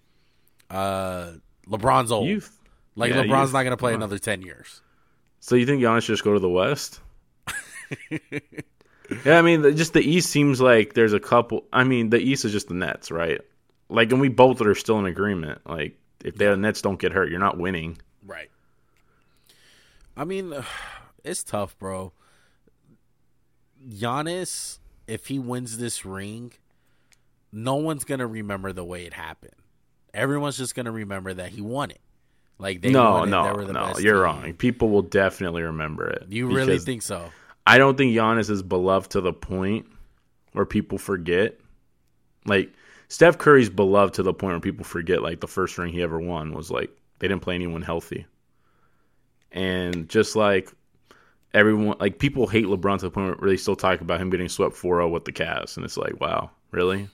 [0.70, 1.32] uh,
[1.68, 2.28] LeBron's old.
[2.28, 2.56] Youth.
[2.96, 3.54] Like Yeah, LeBron's youth.
[3.54, 4.82] not going to play another ten years.
[5.40, 7.00] So you think Giannis should just go to the West?
[9.26, 11.66] yeah, I mean, just the East seems like there's a couple.
[11.72, 13.42] I mean, the East is just the Nets, right?
[13.90, 15.62] Like, and we both are still in agreement.
[15.66, 17.98] Like, if the Nets don't get hurt, you're not winning.
[18.26, 18.50] Right.
[20.16, 20.54] I mean,
[21.24, 22.14] it's tough, bro.
[23.90, 26.54] Giannis, if he wins this ring,
[27.52, 29.56] no one's gonna remember the way it happened.
[30.14, 32.02] Everyone's just gonna remember that he won it.
[32.60, 33.94] Like they no, won it, no, they were the no.
[33.98, 34.24] You're team.
[34.24, 34.54] wrong.
[34.54, 36.28] People will definitely remember it.
[36.30, 37.32] You really think so?
[37.66, 39.86] I don't think Giannis is beloved to the point
[40.54, 41.60] where people forget.
[42.46, 42.74] Like
[43.08, 45.22] Steph Curry's beloved to the point where people forget.
[45.22, 48.26] Like the first ring he ever won was like they didn't play anyone healthy,
[49.52, 50.72] and just like
[51.54, 54.50] everyone, like people hate LeBron to the point where they still talk about him getting
[54.50, 57.08] swept 4-0 with the Cavs, and it's like, wow, really?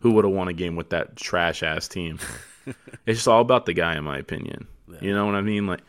[0.00, 2.18] Who would have won a game with that trash ass team?
[3.06, 4.66] it's just all about the guy, in my opinion.
[5.00, 5.66] You know what I mean?
[5.66, 5.80] Like,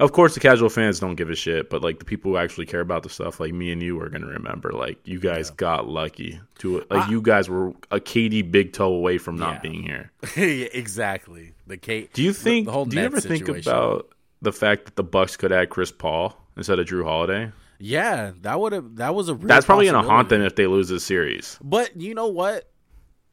[0.00, 2.66] of course, the casual fans don't give a shit, but like the people who actually
[2.66, 4.70] care about the stuff, like me and you, are gonna remember.
[4.72, 9.18] Like, you guys got lucky to like you guys were a KD big toe away
[9.18, 9.70] from not Yeah.
[9.70, 10.10] being here.
[10.36, 11.54] Yeah, exactly.
[11.66, 12.12] The Kate.
[12.12, 12.66] Do you think?
[12.66, 14.08] the whole do you ever think about
[14.42, 17.52] the fact that the Bucks could add Chris Paul instead of Jrue Holiday?
[17.78, 18.96] Yeah, that would have.
[18.96, 19.34] That was a.
[19.34, 21.58] Real That's probably gonna haunt them if they lose this series.
[21.62, 22.70] But you know what?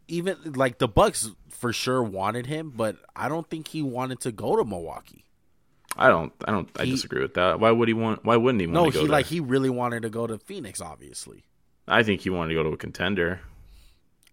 [0.07, 4.31] Even like the Bucks for sure wanted him, but I don't think he wanted to
[4.31, 5.25] go to Milwaukee.
[5.97, 6.31] I don't.
[6.45, 6.69] I don't.
[6.79, 7.59] I disagree with that.
[7.59, 8.23] Why would he want?
[8.23, 9.11] Why wouldn't he want No, to go he there?
[9.11, 10.79] like he really wanted to go to Phoenix.
[10.81, 11.43] Obviously,
[11.87, 13.41] I think he wanted to go to a contender.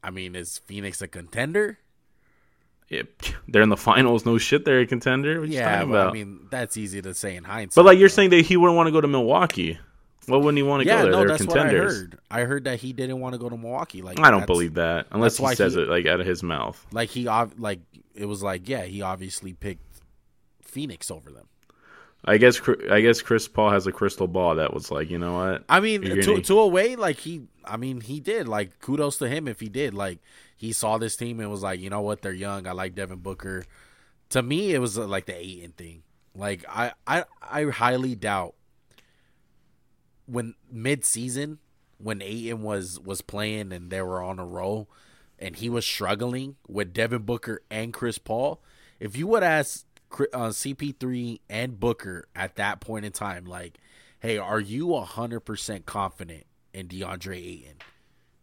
[0.03, 1.79] I mean, is Phoenix a contender?
[2.89, 3.03] Yeah,
[3.49, 4.25] they're in the finals.
[4.25, 5.45] No shit, they're a contender.
[5.45, 5.83] Yeah?
[5.83, 7.75] I mean that's easy to say in hindsight.
[7.75, 9.79] but like you're saying that he wouldn't want to go to Milwaukee.
[10.27, 11.11] Why wouldn't he want to yeah, go there?
[11.13, 12.03] no, they're that's contenders.
[12.03, 12.45] what I heard.
[12.45, 14.01] I heard that he didn't want to go to Milwaukee.
[14.03, 16.83] Like I don't believe that unless he says he- it like out of his mouth.
[16.93, 17.25] Like he,
[17.59, 17.81] like
[18.15, 19.88] it was like yeah, he obviously picked
[20.69, 21.49] Phoenix over them.
[22.25, 22.61] I guess.
[22.91, 25.65] I guess Chris Paul has a crystal ball that was like, you know what?
[25.69, 28.49] I mean, to, gonna- to a way, like he, I mean, he did.
[28.49, 29.95] Like, kudos to him if he did.
[29.95, 30.19] Like,
[30.57, 32.67] he saw this team and was like, you know what, they're young.
[32.67, 33.65] I like Devin Booker.
[34.31, 36.03] To me, it was uh, like the Ayton thing.
[36.35, 38.55] Like, I, I, I highly doubt
[40.27, 41.59] when mid season
[41.99, 44.89] when Ayton was was playing and they were on a roll
[45.39, 48.61] and he was struggling with Devin Booker and Chris Paul.
[49.01, 53.79] If you would ask uh, CP3 and Booker at that point in time, like,
[54.21, 57.77] hey, are you hundred percent confident in DeAndre Ayton,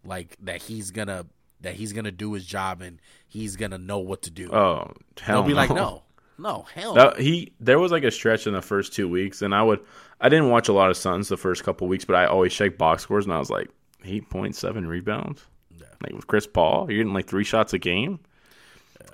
[0.03, 1.25] like that he's gonna
[1.61, 4.51] that he's gonna do his job and he's gonna know what to do?
[4.51, 5.55] Oh, hell They'll be no.
[5.55, 6.03] like, no,
[6.37, 7.09] no, hell, no.
[7.11, 9.79] That, he there was like a stretch in the first two weeks, and I would
[10.21, 12.77] I didn't watch a lot of Suns the first couple weeks, but I always checked
[12.77, 13.69] box scores, and I was like,
[14.03, 15.43] eight point seven rebounds.
[15.77, 15.85] Yeah.
[16.03, 18.19] Like with Chris Paul, you're getting like three shots a game.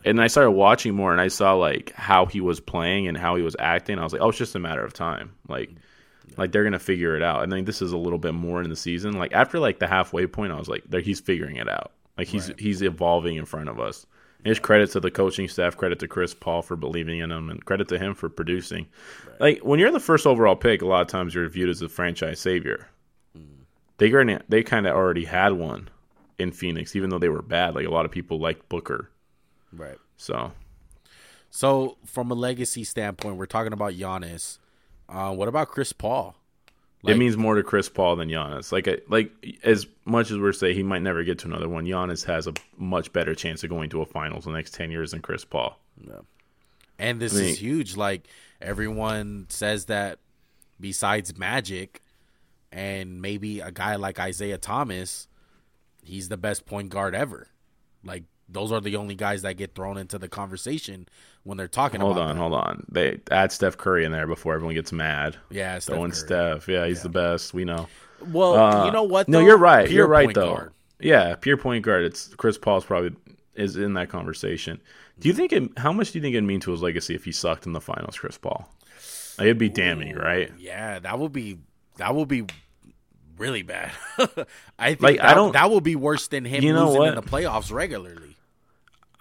[0.06, 3.36] And I started watching more, and I saw like how he was playing and how
[3.36, 4.00] he was acting.
[4.00, 5.34] I was like, oh, it's just a matter of time.
[5.48, 5.72] Like,
[6.38, 7.44] like they're gonna figure it out.
[7.44, 9.14] And then this is a little bit more in the season.
[9.14, 11.92] Like after like the halfway point, I was like, there he's figuring it out.
[12.18, 12.60] Like he's Right.
[12.60, 14.06] he's evolving in front of us.
[14.38, 17.50] And There's credit to the coaching staff, credit to Chris Paul for believing in him,
[17.50, 18.88] and credit to him for producing.
[19.40, 21.90] Like when you're the first overall pick, a lot of times you're viewed as the
[21.90, 22.88] franchise savior.
[23.38, 23.66] Mm.
[23.98, 25.90] They they kind of already had one
[26.40, 27.76] in Phoenix, even though they were bad.
[27.76, 29.10] Like a lot of people liked Booker,
[29.74, 29.98] Right.
[30.18, 30.52] so
[31.50, 34.58] So from a legacy standpoint, we're talking about Giannis.
[35.10, 36.36] Uh, what about Chris Paul?
[37.04, 38.72] Like- it means more to Chris Paul than Giannis.
[38.72, 39.32] Like, like
[39.64, 42.54] as much as we're saying he might never get to another one, Giannis has a
[42.78, 45.78] much better chance of going to a finals the next ten years than Chris Paul.
[46.06, 46.20] Yeah.
[47.00, 47.98] And this I mean- is huge.
[47.98, 48.28] Like
[48.62, 50.20] everyone says that
[50.80, 52.02] besides Magic
[52.72, 55.28] and maybe a guy like Isiah Thomas,
[56.04, 57.48] he's the best point guard ever.
[58.04, 61.08] Like those are the only guys that get thrown into the conversation
[61.44, 62.42] when they're talking Hold on, that.
[62.42, 62.86] hold on.
[62.92, 65.38] They add Steph Curry in there before everyone gets mad.
[65.50, 66.12] Yeah, Steph Throwing.
[66.12, 67.54] Steph, yeah, he's the best.
[67.54, 67.88] We know.
[68.32, 69.28] Well, Uh, you know what?
[69.28, 69.88] No, you're right.
[69.88, 70.54] Pure you're right though.
[70.56, 70.72] guard.
[71.00, 72.04] Yeah, pure point guard.
[72.04, 73.16] It's Chris Paul's probably
[73.56, 74.80] is in that conversation.
[75.20, 75.72] Do you think it?
[75.78, 77.82] How much do you think it'd mean to his legacy if he sucked in the
[77.82, 78.70] finals, Chris Paul?
[79.38, 80.52] Like, it'd be damning, right?
[80.60, 81.58] Yeah, that would be
[81.98, 82.46] that would be
[83.38, 83.92] really bad.
[84.78, 87.08] I think Like, that, I don't- that would be worse than him You know losing
[87.08, 88.31] in the playoffs regularly.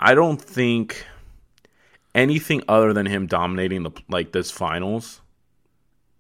[0.03, 1.05] I don't think
[2.15, 5.21] anything other than him dominating the like this finals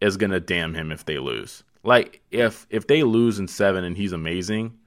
[0.00, 1.64] is gonna damn him if they lose.
[1.82, 4.78] Like if if they lose in seven and he's amazing,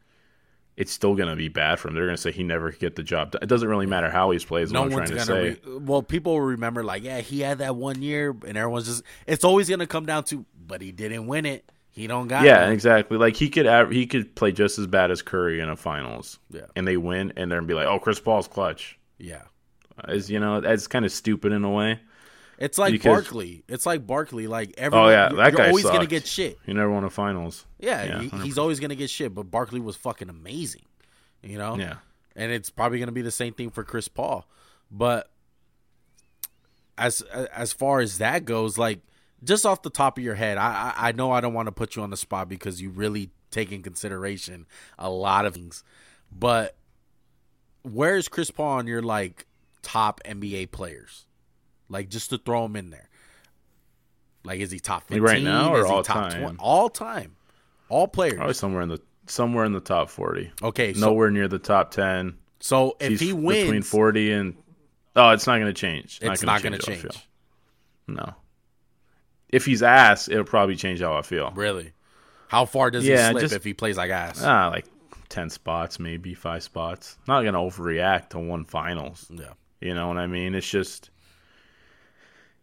[0.77, 1.95] it's still gonna be bad for him.
[1.95, 3.36] They're gonna say he never could get the job.
[3.41, 4.63] It doesn't really matter how he's played.
[4.65, 5.56] Is No what I'm one's trying gonna.
[5.56, 5.60] say.
[5.65, 9.03] Re- well, people will remember like, yeah, he had that one year, and everyone's just.
[9.25, 11.67] It's always gonna come down to, but he didn't win it.
[11.93, 12.43] He don't got.
[12.43, 12.71] yeah, none.
[12.73, 13.17] exactly.
[13.17, 16.39] Like he could av- he could play just as bad as Curry in a finals,
[16.49, 16.65] Yeah.
[16.75, 18.97] and they win, and they're gonna be like, oh, Chris Paul's clutch.
[19.17, 19.43] yeah.
[20.08, 21.99] Is you know that's kind of stupid in a way.
[22.58, 23.63] It's like Because- Barkley.
[23.67, 24.47] It's like Barkley.
[24.47, 26.58] Like oh, everyone, Oh yeah, that you're guy always gonna get shit.
[26.65, 27.65] He never won a finals.
[27.79, 29.36] Yeah, Yeah, he, he's always gonna get shit.
[29.36, 30.82] But Barkley was fucking amazing.
[31.43, 31.77] You know.
[31.77, 31.95] Yeah.
[32.36, 34.47] and it's probably going to be the same thing for Chris Paul.
[34.89, 35.29] But
[36.97, 39.01] as as far as that goes, like
[39.43, 41.71] just off the top of your head, I I, I know I don't want to
[41.71, 44.65] put you on the spot because you really take in consideration
[44.97, 45.84] a lot of things.
[46.32, 46.75] But
[47.84, 49.45] where is Chris Paul on your like
[49.82, 51.25] top NBA players?
[51.89, 53.10] Like just to throw him in there.
[54.43, 55.21] Like is he top fifteen?
[55.23, 56.41] right now or is he all top time?
[56.41, 56.58] 20?
[56.60, 57.36] All time,
[57.89, 58.36] all players.
[58.36, 60.51] Probably somewhere in the somewhere in the top forty.
[60.62, 62.38] okay, so Nowhere near the top ten.
[62.60, 64.56] so if He's he wins between forty and
[65.15, 66.19] oh, it's not going to change.
[66.21, 67.06] it's not going to change.
[68.08, 68.34] No.
[69.53, 71.51] If he's ass, it'll probably change how I feel.
[71.55, 71.93] Really?
[72.47, 74.41] How far does Yeah, he slip just- if he plays like ass?
[74.43, 74.85] Ah, like
[75.29, 77.17] ten spots, maybe five spots.
[77.27, 79.25] Not going to overreact to one finals.
[79.33, 79.53] yeah.
[79.81, 80.55] You know what I mean?
[80.55, 81.09] It's just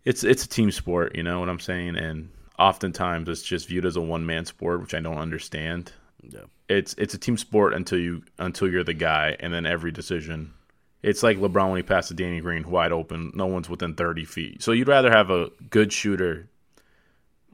[0.05, 1.97] it's it's a team sport, you know what I'm saying?
[1.97, 5.93] And oftentimes it's just viewed as a one man sport, which I don't understand.
[6.23, 6.41] Yeah.
[6.69, 10.55] It's it's a team sport until you until you're the guy and then every decision
[11.03, 14.25] it's like LeBron when he passed to Danny Green wide open, no one's within thirty
[14.25, 14.63] feet.
[14.63, 16.49] So you'd rather have a good shooter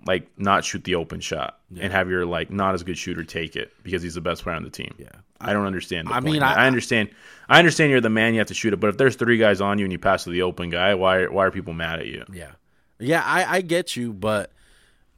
[0.07, 3.57] like not shoot the open shot and have your like not as good shooter take
[3.57, 4.95] it because he's the best player on the team.
[4.99, 5.09] Yeah.
[5.41, 6.09] I don't understand.
[6.09, 7.11] The I mean, I, I- understand.
[7.49, 8.35] I understand you're the man.
[8.35, 8.81] You have to shoot it.
[8.81, 11.27] But if there's three guys on you and you pass to the open guy, why
[11.27, 12.25] why are people mad at you?
[12.33, 12.53] Yeah.
[12.99, 14.51] Yeah, I, I get you, but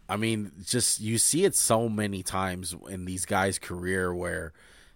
[0.08, 4.52] I mean, just you see it so many times in these guys' career where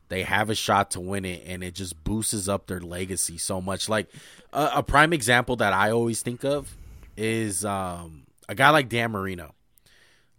[0.09, 3.61] they have a shot to win it and it just boosts up their legacy so
[3.61, 3.89] much.
[3.89, 4.09] Like
[4.53, 6.77] a, a prime example that I always think of
[7.17, 9.55] is um, a guy like Dan Marino.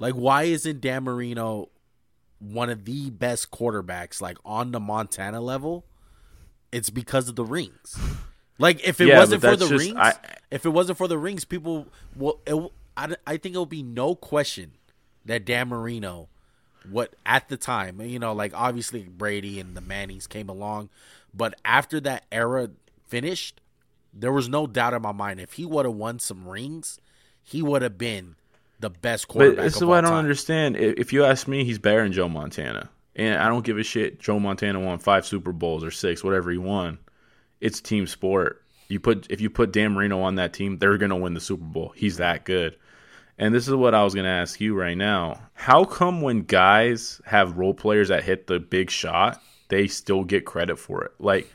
[0.04, 1.70] Like, why isn't Dan Marino
[2.40, 5.86] one of the best quarterbacks, like on the Montana level?
[6.74, 7.98] It's because of the rings.
[8.60, 10.18] Like, if it Yeah, wasn't for the just- rings, I-
[10.52, 11.88] if it wasn't for the rings, people
[12.18, 12.42] will.
[12.46, 12.54] It,
[12.98, 14.74] I, I think it will be no question
[15.24, 16.28] that Dan Marino,
[16.92, 20.90] what at the time, you know, like obviously Brady and the Mannings came along,
[21.34, 22.72] but after that era
[23.08, 23.62] finished,
[24.14, 27.00] there was no doubt in my mind if he would have won some rings,
[27.42, 28.36] he would have been
[28.80, 29.58] the best quarterback.
[29.58, 30.20] But this is what I don't time.
[30.20, 30.76] understand.
[30.78, 34.20] If you ask me, he's better than Joe Montana, and I don't give a shit.
[34.20, 36.98] Joe Montana won five Super Bowls or six, whatever he won.
[37.62, 38.62] It's team sport.
[38.90, 41.64] You put if you put Dan Marino on that team, they're gonna win the Super
[41.64, 41.94] Bowl.
[41.96, 42.76] He's that good.
[43.40, 45.40] And this is what I was gonna ask you right now.
[45.54, 50.46] How come when guys have role players that hit the big shot, they still get
[50.46, 51.12] credit for it?
[51.20, 51.46] Like,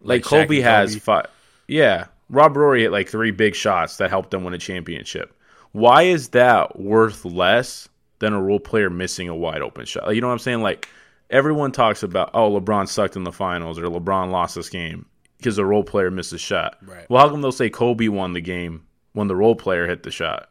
[0.00, 1.00] like, Like Kobe has Kobe?
[1.00, 1.26] five.
[1.68, 5.34] Yeah, Robert Horry hit like three big shots that helped them win a championship.
[5.74, 7.88] Why is that worth less
[8.20, 10.06] than a role player missing a wide open shot?
[10.06, 10.62] Like, you know what I'm saying?
[10.62, 10.88] Like,
[11.30, 15.06] everyone talks about oh LeBron sucked in the finals or LeBron lost this game
[15.38, 16.78] because the role player missed a shot.
[16.80, 17.10] Right.
[17.10, 20.12] Well, how come they'll say Kobe won the game when the role player hit the
[20.12, 20.48] shot?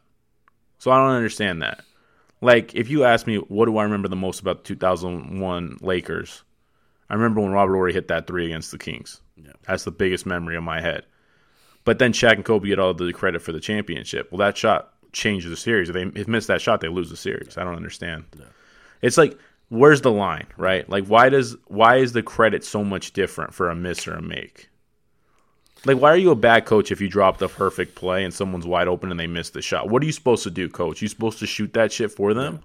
[0.77, 1.85] So I don't understand that.
[2.41, 6.43] Like, if you ask me, what do I remember the most about the 2001 Lakers?
[7.09, 9.21] I remember when Robert Horry hit that three against the Kings.
[9.37, 9.53] Yeah.
[9.65, 11.05] That's the biggest memory in my head.
[11.85, 14.29] But then Shaq and Kobe get all the credit for the championship.
[14.29, 15.89] Well, that shot changed the series.
[15.89, 17.57] If they miss that shot, they lose the series.
[17.57, 18.25] I don't understand.
[19.01, 19.37] It's like,
[19.69, 20.87] where's the line, right?
[20.89, 24.21] Like, why does why is the credit so much different for a miss or a
[24.21, 24.69] make?
[25.85, 28.65] Like, why are you a bad coach if you drop the perfect play and someone's
[28.65, 29.89] wide open and they miss the shot?
[29.89, 31.01] What are you supposed to do, coach?
[31.01, 32.61] You supposed to shoot that shit for them?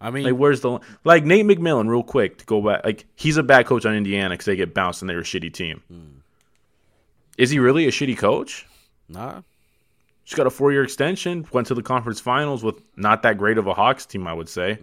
[0.00, 1.88] I mean, Like, where's the like Nate McMillan?
[1.88, 4.72] Real quick to go back, like he's a bad coach on Indiana because they get
[4.72, 5.82] bounced and they're a shitty team.
[5.88, 6.20] Hmm.
[7.36, 8.66] Is he really a shitty coach?
[9.08, 9.42] nah.
[10.30, 11.44] Just got a four year extension.
[11.50, 14.48] Went to the conference finals with not that great of a Hawks team, I would
[14.48, 14.78] say.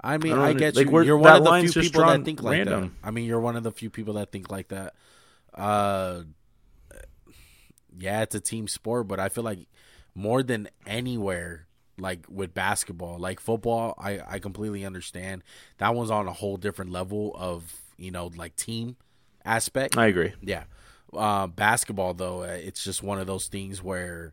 [0.00, 1.02] I mean, I I, get like, you.
[1.02, 2.96] You're one of the few people that think like random.
[3.00, 3.06] that.
[3.06, 4.94] I mean, you're one of the few people that think like that.
[5.54, 6.22] Uh,
[7.96, 9.60] yeah, it's a team sport, but I feel like
[10.16, 11.68] more than anywhere,
[12.00, 15.44] like with basketball, like football, I I completely understand.
[15.78, 18.96] That one's on a whole different level of you know like team
[19.44, 19.96] aspect.
[19.96, 20.32] I agree.
[20.42, 20.64] Yeah.
[21.14, 24.32] Uh, basketball, though, uh, it's just one of those things where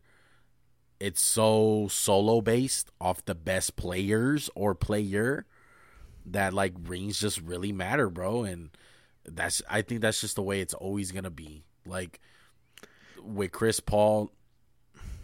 [0.98, 5.46] it's so solo based off the best players or player
[6.26, 8.44] that like rings just really matter, bro.
[8.44, 8.70] And
[9.24, 11.64] that's I think that's just the way it's always gonna be.
[11.86, 12.20] Like
[13.22, 14.30] with Chris Paul,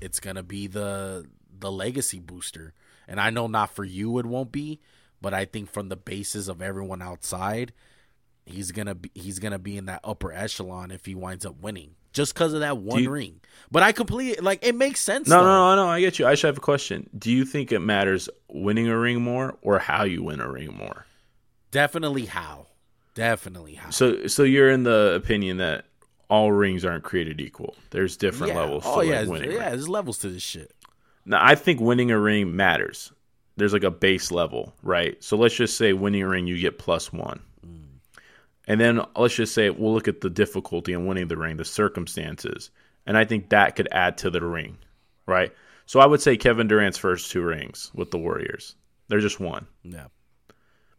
[0.00, 1.26] it's gonna be the
[1.58, 2.72] the legacy booster.
[3.06, 4.80] And I know not for you it won't be,
[5.20, 7.72] but I think from the basis of everyone outside,
[8.46, 11.94] he's gonna be he's gonna be in that upper echelon if he winds up winning
[12.12, 13.40] just because of that one you- ring.
[13.70, 15.28] But I completely like it makes sense.
[15.28, 15.44] No, though.
[15.44, 15.88] no, no, no.
[15.88, 16.26] I get you.
[16.26, 17.10] I should have a question.
[17.16, 20.74] Do you think it matters winning a ring more or how you win a ring
[20.74, 21.04] more?
[21.72, 22.68] Definitely how,
[23.14, 23.90] definitely how.
[23.90, 25.84] So, so you're in the opinion that
[26.30, 27.76] all rings aren't created equal.
[27.90, 28.60] There's different yeah.
[28.60, 28.84] levels.
[28.86, 29.52] Oh to yeah, like winning.
[29.52, 29.70] yeah.
[29.70, 30.72] There's levels to this shit.
[31.24, 33.12] Now, I think winning a ring matters.
[33.56, 35.22] There's like a base level, right?
[35.22, 37.40] So let's just say winning a ring, you get plus one.
[38.66, 41.64] And then let's just say we'll look at the difficulty in winning the ring, the
[41.64, 42.70] circumstances.
[43.06, 44.78] And I think that could add to the ring,
[45.26, 45.52] right?
[45.86, 48.74] So I would say Kevin Durant's first two rings with the Warriors.
[49.08, 49.66] They're just one.
[49.84, 50.06] Yeah,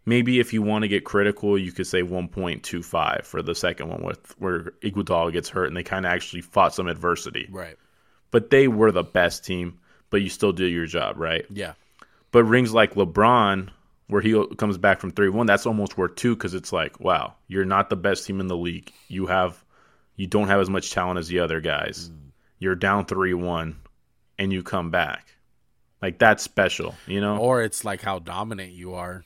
[0.05, 4.01] Maybe if you want to get critical, you could say 1.25 for the second one
[4.03, 7.47] with where Iguodala gets hurt and they kind of actually fought some adversity.
[7.51, 7.75] right.
[8.31, 11.45] But they were the best team, but you still did your job, right?
[11.49, 11.73] Yeah,
[12.31, 13.69] But rings like LeBron,
[14.07, 17.35] where he comes back from three one, that's almost worth two because it's like, wow,
[17.47, 18.91] you're not the best team in the league.
[19.07, 19.63] You have,
[20.15, 22.09] you don't have as much talent as the other guys.
[22.09, 22.31] Mm.
[22.59, 23.77] You're down three one,
[24.39, 25.27] and you come back.
[26.01, 27.37] Like that's special, you know?
[27.37, 29.25] or it's like how dominant you are.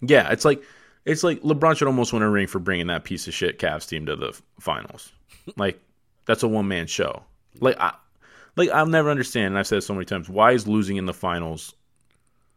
[0.00, 0.62] Yeah, it's like
[1.04, 3.88] it's like LeBron should almost win a ring for bringing that piece of shit Cavs
[3.88, 5.12] team to the finals.
[5.56, 5.80] like
[6.26, 7.22] that's a one man show.
[7.60, 7.94] Like I,
[8.56, 9.46] like I'll never understand.
[9.46, 10.28] And I've said it so many times.
[10.28, 11.74] Why is losing in the finals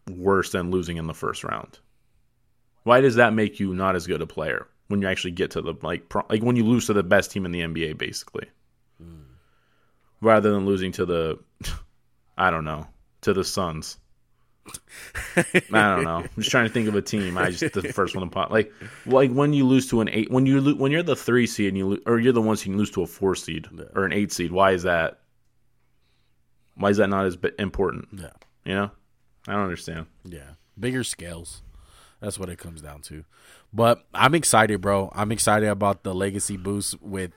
[0.09, 1.79] worse than losing in the first round?
[2.83, 5.61] Why does that make you not as good a player when you actually get to
[5.61, 8.47] the like pro, like when you lose to the best team in the NBA, basically,
[9.01, 9.21] hmm.
[10.19, 11.39] rather than losing to the
[12.37, 12.87] I don't know
[13.21, 13.97] to the Suns.
[15.35, 16.17] I don't know.
[16.17, 17.37] I'm just trying to think of a team.
[17.37, 18.51] I just the first one to pop.
[18.51, 18.71] Like
[19.05, 21.69] like when you lose to an eight, when you lo- when you're the three seed
[21.69, 24.05] and you lo- or you're the ones who can lose to a four seed or
[24.05, 24.51] an eight seed.
[24.51, 25.19] Why is that?
[26.75, 28.07] Why is that not as important?
[28.13, 28.29] Yeah,
[28.65, 28.91] You know,
[29.47, 30.05] I don't understand.
[30.23, 30.51] yeah.
[30.79, 31.61] Bigger scales.
[32.21, 33.25] That's what it comes down to.
[33.73, 35.11] But I'm excited, bro.
[35.13, 37.31] I'm excited about the legacy boost with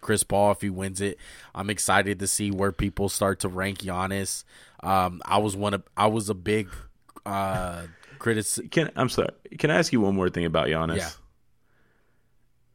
[0.00, 1.18] Chris Paul if he wins it.
[1.54, 4.44] I'm excited to see where people start to rank Giannis.
[4.82, 6.68] Um, I was one of I was a big
[7.26, 7.82] uh
[8.18, 8.46] critic.
[8.70, 9.30] Can I'm sorry.
[9.58, 10.96] Can I ask you one more thing about Giannis?
[10.96, 11.10] Yeah.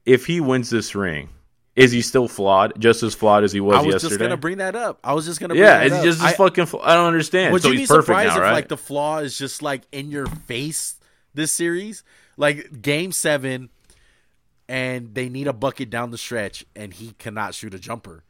[0.05, 1.29] If he wins this ring,
[1.75, 2.79] is he still flawed?
[2.79, 3.83] Just as flawed as he was, yesterday.
[3.83, 4.09] I was yesterday?
[4.15, 4.99] just gonna bring that up.
[5.03, 6.67] I was just gonna bring yeah, that it's just as I- fucking.
[6.67, 7.53] Fl- I don't understand.
[7.53, 8.51] Would so you he's be perfect surprised now, if right?
[8.53, 10.95] like the flaw is just like in your face
[11.33, 12.03] this series?
[12.37, 13.69] Like game seven,
[14.67, 18.23] and they need a bucket down the stretch, and he cannot shoot a jumper,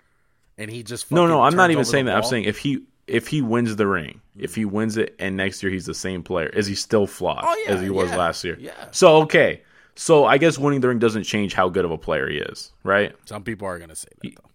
[0.58, 2.16] and he just No, no, I'm not even saying that.
[2.16, 4.76] I'm saying if he if he wins the ring, if he mm-hmm.
[4.76, 7.74] wins it, and next year he's the same player, is he still flawed Oh, yeah,
[7.74, 8.58] as he was yeah, last year?
[8.60, 8.72] yeah.
[8.92, 9.62] So okay,
[9.96, 12.72] so I guess winning the ring doesn't change how good of a player he is,
[12.84, 13.16] right?
[13.26, 14.50] some people are gonna say that though.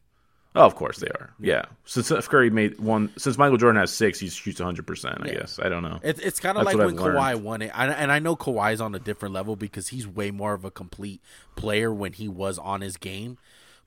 [0.57, 1.33] Oh, of course they are.
[1.39, 1.67] Yeah.
[1.85, 4.85] Since Steph Curry made one, since Michael Jordan has six, he shoots 100.
[4.85, 5.35] percent I Yeah.
[5.41, 6.01] guess I don't know.
[6.03, 8.93] It, it's kind of like when Kawhi won it, and, and I know Kawhi's on
[8.97, 11.23] a different level because he's way more of a complete
[11.55, 13.39] player when he was on his game.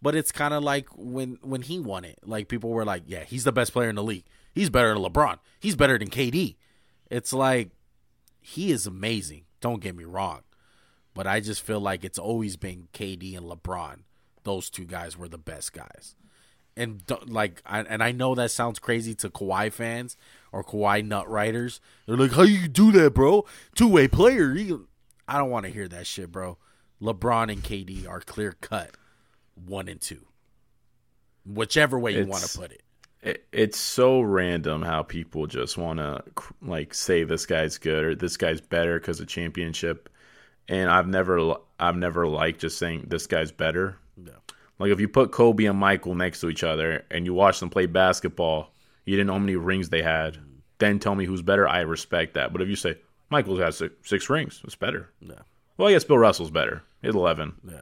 [0.02, 3.26] But it's kind of like when when he won it, like people were like, "Yeah,
[3.26, 4.26] he's the best player in the league.
[4.54, 5.40] He's better than LeBron.
[5.60, 6.56] He's better than KD."
[7.12, 7.72] It's like
[8.40, 9.44] he is amazing.
[9.62, 10.42] Don't get me wrong.
[11.14, 14.00] But I just feel like it's always been KD and LeBron.
[14.44, 16.16] Those two guys were the best guys.
[16.76, 20.18] And like, I, and I know that sounds crazy to Kawhi fans
[20.52, 21.80] or Kawhi nut writers.
[22.08, 23.46] They're like, "How you do that, bro?
[23.76, 24.56] Two way player."
[25.28, 26.58] I don't want to hear that shit, bro.
[27.00, 28.92] LeBron and KD are clear cut,
[29.54, 30.26] one and two,
[31.46, 32.82] whichever way you want to put it.
[33.22, 36.24] it, it's so random how people just want to
[36.62, 40.10] like say this guy's good or this guy's better because of championship
[40.70, 44.32] and i've never i've never liked just saying this guy's better No.
[44.80, 47.70] like if you put kobe and michael next to each other and you watch them
[47.70, 48.70] play basketball
[49.06, 50.38] you didn't know how many rings they had
[50.80, 52.98] then tell me who's better i respect that but if you say
[53.30, 55.36] michael's has six, six rings it's better No.
[55.78, 57.82] well i guess bill russell's better he had 11 Yeah.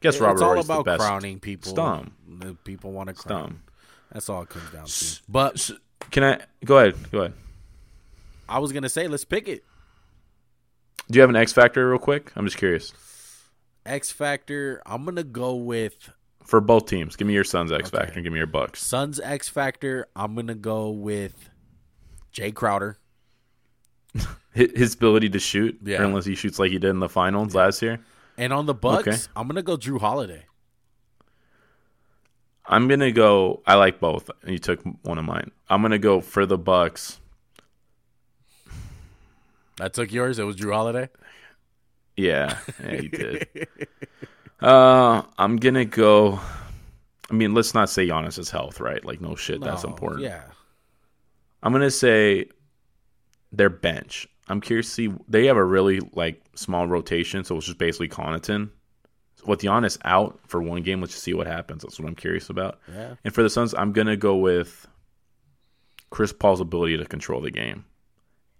[0.00, 1.72] guess It's robert all Horry's about the best crowning people.
[1.72, 2.10] Stum.
[2.38, 3.42] The People want to crown.
[3.50, 3.56] Stum.
[4.12, 5.20] That's all it comes down to.
[5.28, 5.70] But
[6.10, 7.32] can i go ahead go ahead
[8.50, 9.62] I was gonna say, let's pick it.
[11.10, 12.92] Do you have an x factor real quick i'm just curious
[13.86, 14.82] X Factor.
[14.84, 16.10] I'm gonna go with
[16.44, 17.16] for both teams.
[17.16, 17.96] Give me your Suns X Okay.
[17.96, 18.82] Factor and give me your Bucks.
[18.84, 20.06] Suns X Factor.
[20.14, 21.48] I'm gonna go with
[22.34, 22.98] Jae Crowder.
[24.52, 26.02] His ability to shoot, Yeah.
[26.04, 27.98] unless he shoots like he did in the finals last year.
[28.36, 29.18] And on the Bucks, Okay.
[29.34, 30.44] I'm gonna go Jrue Holiday.
[32.66, 33.62] I'm gonna go.
[33.66, 34.30] I like both.
[34.46, 35.50] You took one of mine.
[35.70, 37.20] I'm gonna go for the Bucks.
[39.78, 40.38] That took yours.
[40.38, 41.08] It was Jrue Holiday.
[42.16, 43.68] Yeah, yeah, you did.
[44.60, 46.40] uh, I'm gonna go.
[47.30, 49.04] I mean, let's not say Giannis's health, right?
[49.04, 50.22] Like, no shit, that's important.
[50.22, 50.42] Yeah.
[51.62, 52.46] I'm gonna say
[53.52, 54.26] their bench.
[54.48, 58.08] I'm curious to see they have a really like small rotation, so it's just basically
[58.08, 58.70] Connaughton.
[59.46, 61.82] With Giannis out for one game, let's just see what happens.
[61.82, 62.80] That's what I'm curious about.
[62.92, 63.14] Yeah.
[63.24, 64.88] And for the Suns, I'm gonna go with
[66.10, 67.84] Chris Paul's ability to control the game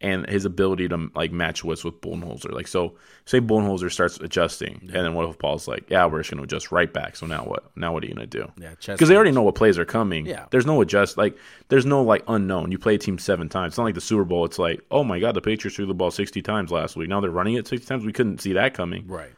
[0.00, 2.52] and his ability to like match wits with Budenholzer.
[2.52, 2.94] Like, so
[3.24, 6.70] say Budenholzer starts adjusting, and then what if Paul's like, "Yeah, we're just gonna adjust
[6.70, 7.70] right back." So now what?
[7.76, 8.50] Now what are you gonna do?
[8.60, 8.74] Yeah.
[8.86, 10.26] Because they already know what plays are coming.
[10.26, 10.46] Yeah.
[10.50, 11.36] There's no adjust like
[11.68, 12.70] there's no like unknown.
[12.70, 13.72] You play a team seven times.
[13.72, 14.44] It's not like the Super Bowl.
[14.44, 17.08] It's like, oh my god, the Patriots threw the ball sixty times last week.
[17.08, 18.04] Now they're running it sixty times.
[18.04, 19.06] We couldn't see that coming.
[19.08, 19.32] Right.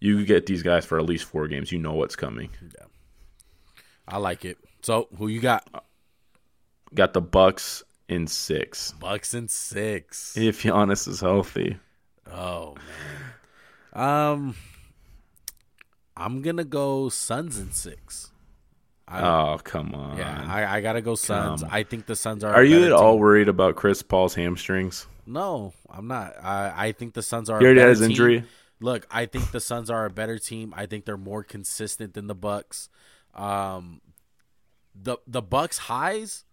[0.00, 1.72] You get these guys for at least four games.
[1.72, 2.50] You know what's coming.
[2.60, 2.86] Yeah.
[4.06, 4.58] I like it.
[4.82, 5.86] So who you got?
[6.92, 8.92] Got the Bucks in six.
[8.92, 10.36] Bucks and six.
[10.36, 11.76] If Giannis is healthy,
[12.30, 12.74] Oh
[13.94, 14.04] man.
[14.04, 14.54] Um,
[16.16, 18.30] I'm gonna go Suns and six.
[19.08, 20.16] I, oh come on.
[20.16, 21.62] yeah, I, I gotta go Suns.
[21.62, 21.70] Come.
[21.72, 22.54] I think the Suns are.
[22.54, 25.06] Are you at all worried about Chris Paul's hamstrings?
[25.26, 26.34] No, I'm not.
[26.42, 27.58] I I think the Suns are.
[27.58, 28.10] He a already had his team.
[28.10, 28.44] injury.
[28.80, 30.72] Look, I think the Suns are a better team.
[30.76, 32.88] I think they're more consistent than the Bucks.
[33.34, 34.00] Um,
[34.94, 36.44] the the Bucks highs,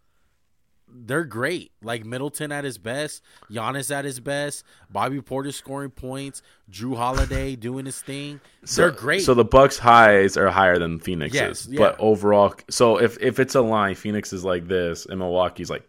[0.92, 1.72] they're great.
[1.82, 3.22] Like Middleton at his best,
[3.52, 8.40] Giannis at his best, Bobby Portis scoring points, Jrue Holiday doing his thing.
[8.76, 9.22] they're great.
[9.24, 11.78] So the Bucks highs are higher than Phoenix's, Yes, yeah.
[11.80, 15.84] but overall, so if if it's a line, Phoenix is like this, and Milwaukee's like,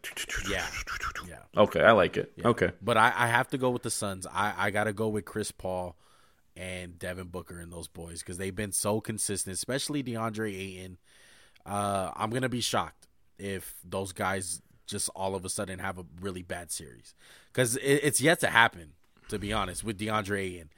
[0.51, 0.67] yeah,
[1.29, 1.37] yeah.
[1.57, 2.33] Okay, I like it.
[2.45, 4.27] Okay, But I, I have to go with the Suns.
[4.33, 5.97] I, I got to go with Chris Paul
[6.57, 10.99] and Devin Booker and those boys because they've been so consistent, especially DeAndre Ayton.
[11.67, 13.07] Uh, I'm gonna be shocked
[13.39, 14.61] if those guys
[14.91, 17.15] just all of a sudden have a really bad series
[17.53, 18.93] because it, it's yet to happen.
[19.29, 20.71] To be honest, with DeAndre Ayton.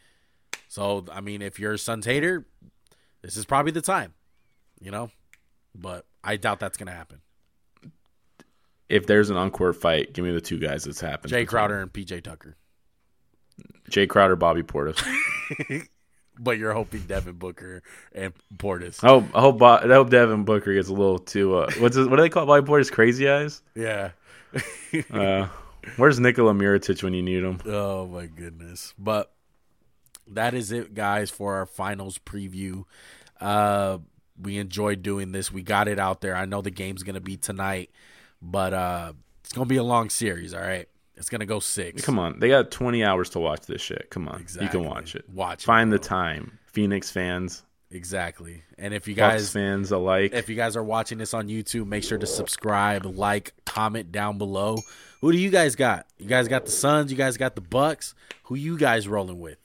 [0.69, 2.45] So I mean, if you're a Suns hater,
[3.23, 4.13] this is probably the time,
[4.79, 5.11] you know.
[5.75, 7.23] But I doubt that's gonna happen.
[8.91, 11.33] if there's an encore fight, give me the two guys that's happened.
[11.33, 12.57] Jae Crowder and PJ Tucker.
[13.91, 15.03] Jae Crowder, Bobby Portis.
[16.39, 19.05] But you're hoping Devin Booker and Portis.
[19.05, 21.57] I hope I hope, Bo- I hope Devin Booker gets a little too.
[21.57, 22.91] Uh, what's his, what do they call Bobby Portis?
[22.91, 23.63] Crazy eyes.
[23.75, 24.11] Yeah.
[25.11, 25.49] Uh,
[25.97, 27.59] where's Nikola Mirotic when you need him?
[27.65, 28.93] Oh my goodness.
[28.99, 29.33] But
[30.29, 32.85] that is it, guys, for our finals preview.
[33.41, 33.99] Uh
[34.41, 35.51] we enjoyed doing this.
[35.53, 36.37] We got it out there.
[36.37, 37.91] I know the game's gonna be tonight,
[38.43, 39.13] but uh
[39.43, 40.89] it's gonna be a long series, all right?
[41.17, 42.05] It's gonna go six.
[42.05, 44.09] Come on, they got 20 hours to watch this shit.
[44.11, 45.29] Come on, you can watch it.
[45.29, 46.59] Watch it, Find the time.
[46.67, 48.63] Phoenix fans, Exactly.
[48.79, 50.33] And if you Bucks guys fans alike.
[50.33, 54.39] if you guys are watching this on YouTube, make sure to subscribe, like, comment down
[54.39, 54.79] below.
[55.21, 56.07] Who do you guys got?
[56.19, 58.15] You guys got the Suns, you guys got the Bucks.
[58.45, 59.59] Who you guys rolling with?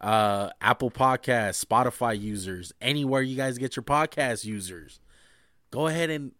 [0.00, 5.00] Uh Apple Podcasts, Spotify users, anywhere you guys get your podcast users.
[5.70, 6.32] Go ahead and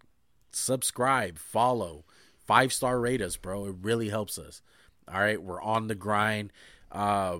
[0.52, 2.04] subscribe, follow,
[2.46, 3.66] five star rate us, bro.
[3.66, 4.62] It really helps us.
[5.12, 6.52] All right, we're on the grind.
[6.90, 7.38] Uh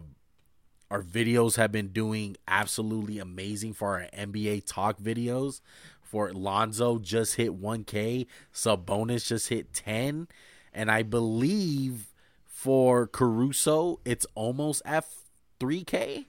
[0.90, 5.60] our videos have been doing absolutely amazing for our NBA talk videos.
[6.02, 10.28] For Lonzo just hit 1K, Sabonis just hit 10,
[10.72, 12.12] and I believe
[12.44, 16.26] For Caruso, it's almost F3K.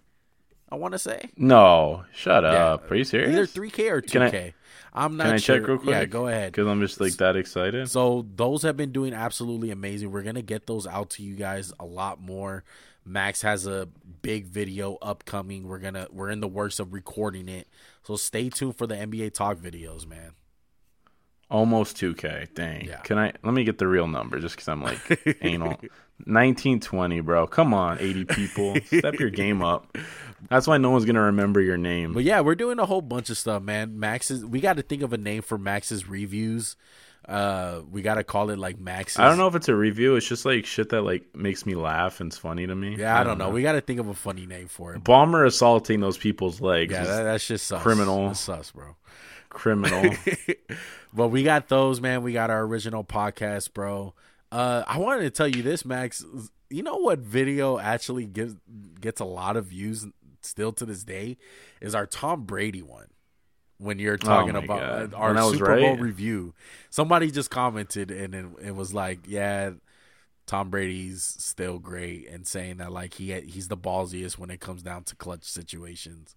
[0.69, 1.29] I want to say.
[1.37, 2.89] No, shut up.
[2.89, 3.31] Are you serious?
[3.31, 4.53] Either 3K or 2K.
[4.95, 5.59] I'm not Can I sure.
[5.59, 5.89] check real quick?
[5.89, 6.53] Yeah, go ahead.
[6.53, 7.89] Because I'm just like that excited.
[7.91, 10.11] So those have been doing absolutely amazing.
[10.11, 12.63] We're gonna get those out to you guys a lot more.
[13.05, 13.89] Max has a
[14.21, 15.67] big video upcoming.
[15.67, 17.67] We're gonna we're in the works of recording it.
[18.03, 20.31] So stay tuned for the NBA talk videos, man.
[21.51, 22.53] Almost 2K.
[22.55, 22.85] Dang.
[22.85, 23.01] Yeah.
[23.01, 23.33] Can I?
[23.43, 25.79] Let me get the real number just because I'm like anal.
[26.19, 27.47] 1920, bro.
[27.47, 28.75] Come on, 80 people.
[28.85, 29.97] Step your game up.
[30.49, 32.13] That's why no one's gonna remember your name.
[32.13, 33.99] But yeah, we're doing a whole bunch of stuff, man.
[33.99, 36.75] Max's we got to think of a name for Max's reviews.
[37.27, 39.17] Uh, we got to call it like Max's.
[39.17, 40.15] I don't know if it's a review.
[40.15, 42.97] It's just like shit that like makes me laugh and it's funny to me.
[42.97, 43.49] Yeah, I don't know.
[43.49, 45.03] We got to think of a funny name for it.
[45.03, 46.91] Bomber assaulting those people's legs.
[46.91, 47.81] Yeah, that, that's just sus.
[47.81, 48.27] criminal.
[48.27, 48.95] That's sus, bro.
[49.49, 50.13] criminal.
[51.13, 52.21] but we got those, man.
[52.21, 54.13] We got our original podcast, bro.
[54.51, 56.23] Uh, I wanted to tell you this, Max.
[56.69, 58.55] You know what video actually gives
[58.99, 60.05] gets a lot of views
[60.41, 61.37] still to this day
[61.81, 63.07] is our Tom Brady one.
[63.77, 65.13] When you're talking Oh about God.
[65.13, 66.53] uh, our When I was Super Bowl review,
[66.89, 69.71] somebody just commented and it, it was like, "Yeah,
[70.47, 74.81] Tom Brady's still great," and saying that like he he's the ballsiest when it comes
[74.81, 76.35] down to clutch situations.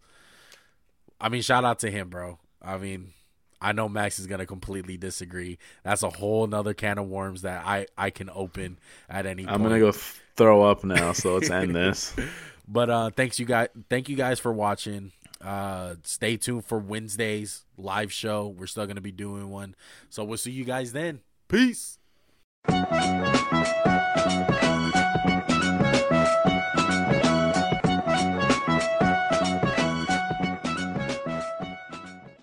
[1.20, 2.40] I mean, shout out to him, bro.
[2.61, 3.12] I mean,
[3.61, 5.59] I know Max is gonna completely disagree.
[5.82, 8.78] That's a whole nother can of worms that I I can open
[9.09, 9.42] at any.
[9.44, 9.70] I'm point.
[9.70, 12.14] gonna go th- throw up now, so let's end this.
[12.70, 13.68] But uh, thanks you guys.
[13.88, 15.12] Thank you guys for watching.
[15.40, 18.48] Uh, stay tuned for Wednesday's live show.
[18.48, 19.74] We're still gonna be doing one,
[20.11, 21.20] so we'll see you guys then.
[21.48, 21.96] Peace.